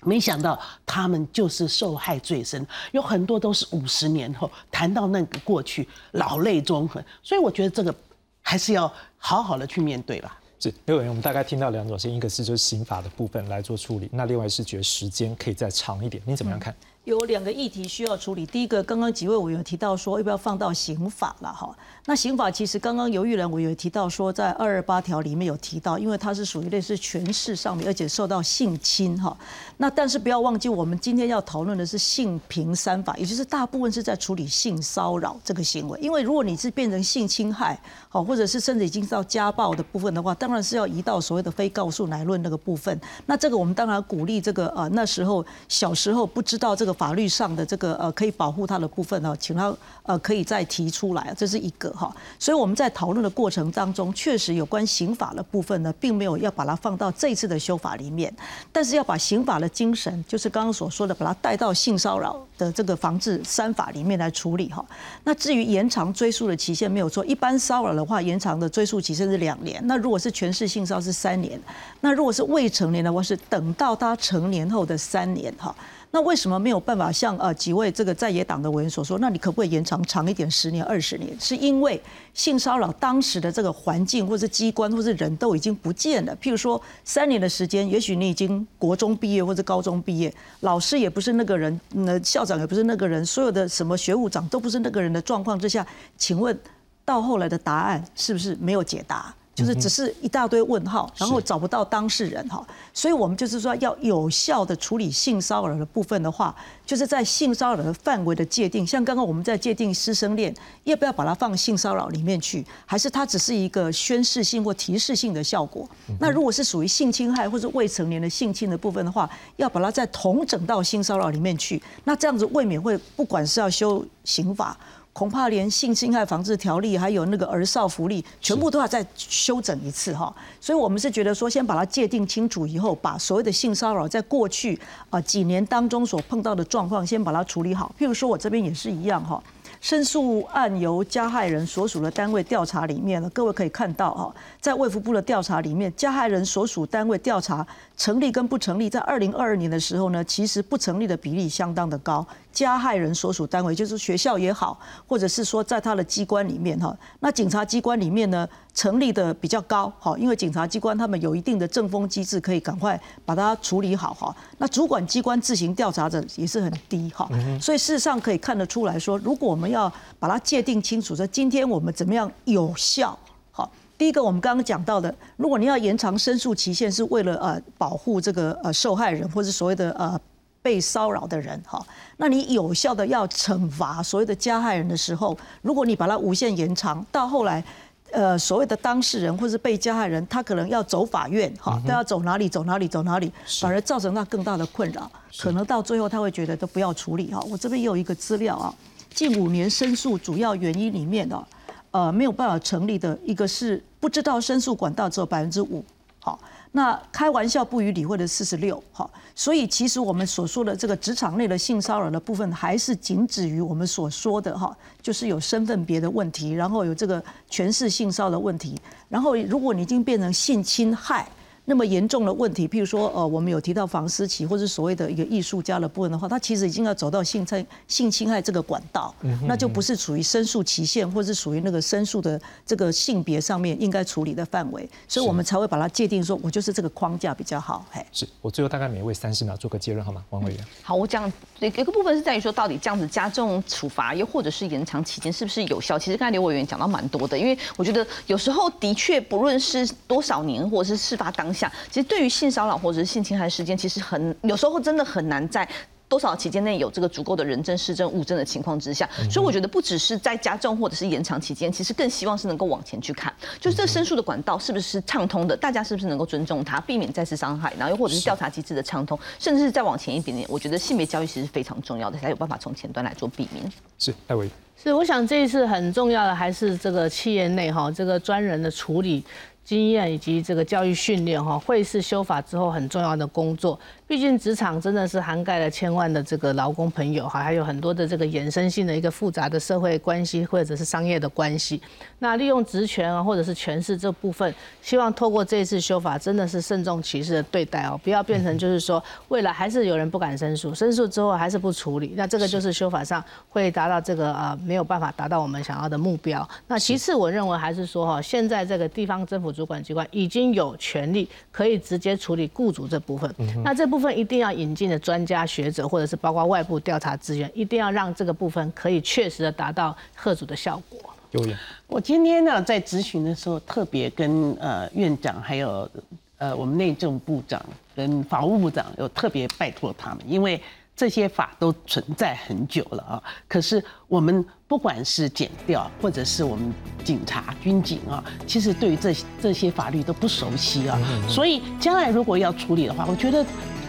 [0.01, 7.03] 没想到他们就是受害最深，有很多都是五十年后谈到那个过去，老泪纵横。
[7.23, 7.95] 所以我觉得这个
[8.43, 10.39] 还是要好好的去面对吧。
[10.59, 16.73] 是，刘委员我们大概听到两种，声音一个是就是刑法的部分来做处理，那另外是觉得时间可以再长一点，你怎么样看？
[17.03, 18.45] 有两个议题需要处理。
[18.45, 21.51] 第一个，刚刚几位委员提到说，要不要放到刑法了？
[21.51, 21.75] 哈，
[22.05, 29.35] 那刑法其实刚刚犹豫人委员提到说，在二二八条里面有提到，因为它是属于类似权势上面，而且受到性侵哈。
[29.77, 35.99] 那但是不要忘记，我们今天要讨论的是性平三法，也就是大部分是在处理性骚扰这个行为。
[36.01, 37.79] 因为如果你是变成性侵害，
[38.09, 42.99] 好，或者是甚至已经到家暴的部分的话，当然是要移到所谓的非告诉乃论那个部分。
[43.25, 46.93] 那这个我们当然鼓励这个呃那时候小时候不知道这个。
[46.93, 52.13] 法律上的这个呃可以保护他的部分呢，请他呃可以再提出来，这是一个哈。
[52.37, 58.33] 所以我们在讨论的过程当中，确实有关刑法的部分呢，并没有要把它放到这次的修法里面，
[58.71, 64.85] 但是要把刑法的精神，就是刚刚所说的，把它带到性骚扰的这个防治三法里面来处理哈。
[65.23, 69.81] 那至于延长追诉的期限没有错，一般骚扰的话，延长的追诉期限是两年。
[69.85, 71.59] 那如果是全市性骚扰是三年，
[72.01, 75.73] 那如果是未成年的话，是等到他成年后的三年哈。
[76.15, 79.17] 那为什么没有办法像呃几位这个在野党的委员所说？
[79.17, 81.35] 那你可不可以延长长一点，十年、二十年？
[81.39, 81.99] 是因为
[82.35, 86.37] 性骚扰当时的这个环境，或是机关，或是人都已经不见了。
[86.39, 95.83] 譬如说三年的时间，也许你已经国中毕业或者高中毕业，老师也不是那个人，那校长也不是那个人，所有的什么学务长都不是那个人的状况之下，
[96.15, 96.55] 请问
[97.03, 99.33] 到后来的答案是不是没有解答？
[99.55, 110.53] 就是只是一大堆问号，然后找不到当事人哈，所以我们就是说要有效的处理性骚扰的部分的话，就是在性骚扰的范围的界定，像刚刚我们在界定师生恋，
[110.85, 115.87] 要不要把它放性骚扰里面去，还是它只是一个宣示性或提示性的效果？
[116.19, 124.75] 那如果是属于性侵害或者未成年的性侵的部分的话，要把它再同整到性骚扰里面去，那这样子未免会不管是要修刑法。
[125.13, 130.35] 恐怕连性侵害防治条例，还有那个儿少福利，全部都要再修整一次哈。
[130.59, 134.79] 所以，我们是觉得说，先把它界定清楚以后，把所谓的性骚扰在过去
[135.11, 137.93] 啊几年当中所碰到的状况，先把它处理好。
[137.97, 139.41] 譬如说，我这边也是一样哈。
[139.81, 152.25] 申诉案由加害人所属的单位调查里面呢，各位可以看到哈，在卫福部的调查里面，加害人所属单位调查成立跟不成立，在二零二二年的时候呢，其实不成立的比例相当的高。
[152.53, 158.47] 加害人所属单位就是学校也好，或者是说在他的机关里面哈，那警察机关里面呢？
[158.75, 164.35] 成立的比较高，哈，因为警察机关他们有一定的正风机制，可以赶快把它处理好，哈。
[164.57, 167.29] 那主管机关自行调查的也是很低，哈。
[167.61, 173.15] 所以事实上可以看得出来说，如果我们要把它界定清楚，说今天我们怎么样有效，
[173.51, 173.71] 好。
[173.95, 180.19] 第一个我们刚刚讲到的，如果你要延长申诉期限，是为了呃保护这个呃受害人或者所谓的呃
[180.63, 181.79] 被骚扰的人，哈。
[182.17, 187.63] 那你有效的要惩罚所谓的加害人的时候，如果你把它无限延长到后来。
[188.11, 197.43] 呃所谓的当事人或是被加害人，他可能要走法院哈，都要走哪里走哪里走哪里，反而造成他更大的困扰，可能到最后他会觉得都不要处理哈。
[197.49, 198.71] 我这边也有一个资料啊，
[199.15, 201.47] 近五年申诉主要原因里面的，
[201.89, 205.83] 呃没有办法成立的一个是不知道申诉管道只有百分之五，
[206.19, 206.39] 好。
[206.75, 218.75] 那开玩笑不予理会的四十六，哈，所以其实我们所说的这个职场内的性骚扰的部分，还是仅止于我们所说的哈，就是有身份别的问题，然后有这个权势性骚扰的问题，
[219.07, 221.27] 然后如果你已经变成性侵害。
[221.65, 229.15] 那么严重的问题，譬如说，呃，我们有提到房思琪或者所谓的一个艺术家的部分的话，他其实已经要走到性侵性侵害这个管道，
[229.47, 237.85] 那就不是处于申诉期限，或是属于那个申诉的这个性别上面应该处理的范围，所以我们才会把它界定说，我就是这个框架比较好。
[237.89, 240.65] 嘿，是我最后大概每位三十秒做个结论好吗，王委员？
[240.81, 241.31] 好，我讲
[241.67, 245.97] 一个部分是在于说，到底这样子加重处罚，又或者是延长期间是不是有效？
[245.97, 251.53] 其实刚才刘委员讲到蛮多的，因为我觉得有时候的确不论是多少年，或者是事发当。
[251.53, 255.67] 下，其实对于性骚扰或者是性侵害时间，其实很有时候真的很难在
[256.13, 273.65] 多少期间内有这个足够的人证、事证、物证的情况之下，所以我觉得不只是在加重或者是延长期间，其实更希望是能够往前去看，就是这申诉的管道是不是畅通的，大家是不是能够尊重它，避免再次伤害，然后又或者是调查机制的畅通，甚至是再往前一点点，我觉得性别教育其实非常重要的，才有办法从前端来做避免。
[273.97, 274.47] 是戴维，
[274.83, 279.23] 是我想这一次很重要的还是这个企业内哈这个专人的处理。
[279.65, 283.79] 经验以及这个教育训练哈，会是修法之后很重要的工作。
[284.13, 291.81] 毕竟职场真的是涵盖了千万的这个劳工朋友哈，还有很多的这个衍生性的一个复杂的社会关系或者是商业的关系。
[292.19, 294.53] 那利用职权啊或者是权势这部分，
[294.83, 306.47] 希望透过这一次修法，真的是慎重其事的对待哦，不要变成就是说未来还是有人不敢申诉，申诉之后还是不处理，那这个就是修法上会达到这个呃没有办法达到我们想要的目标。
[306.67, 309.51] 那其次我认为还是说哈，现在这个地方政府。
[309.51, 313.33] 主管机关已经有权利可以直接处理雇主这部分，
[313.63, 321.13] 那这部分一定要引进的专家学者，或者是包括外部调查资源，一定要让这个部分可以确实的达到贺主的效果。
[321.31, 325.89] 有眼，我今天呢在咨询的时候，特别跟呃院长还有
[326.37, 327.63] 呃我们内政部长
[327.95, 330.61] 跟法务部长有特别拜托他们，因为。
[330.95, 336.71] 这些法都存在很久了啊，可是我们不管是检调或者是我们
[337.03, 343.43] 警察、军警啊，其实对于这这些法律都不熟悉啊，所以将来如果要处理的话，我觉得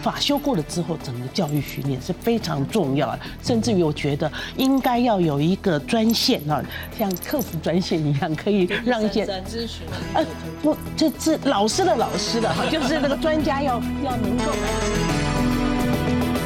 [0.05, 6.63] 法修过了之后，整个教育训练是非常重要的，甚至于我觉得应该要有一个专线啊，
[6.95, 9.81] 像客服专线一样，可以让一些咨询，
[10.13, 10.23] 呃，
[10.61, 15.64] 不，这这老师的老师的哈，就是那个专家要要能够。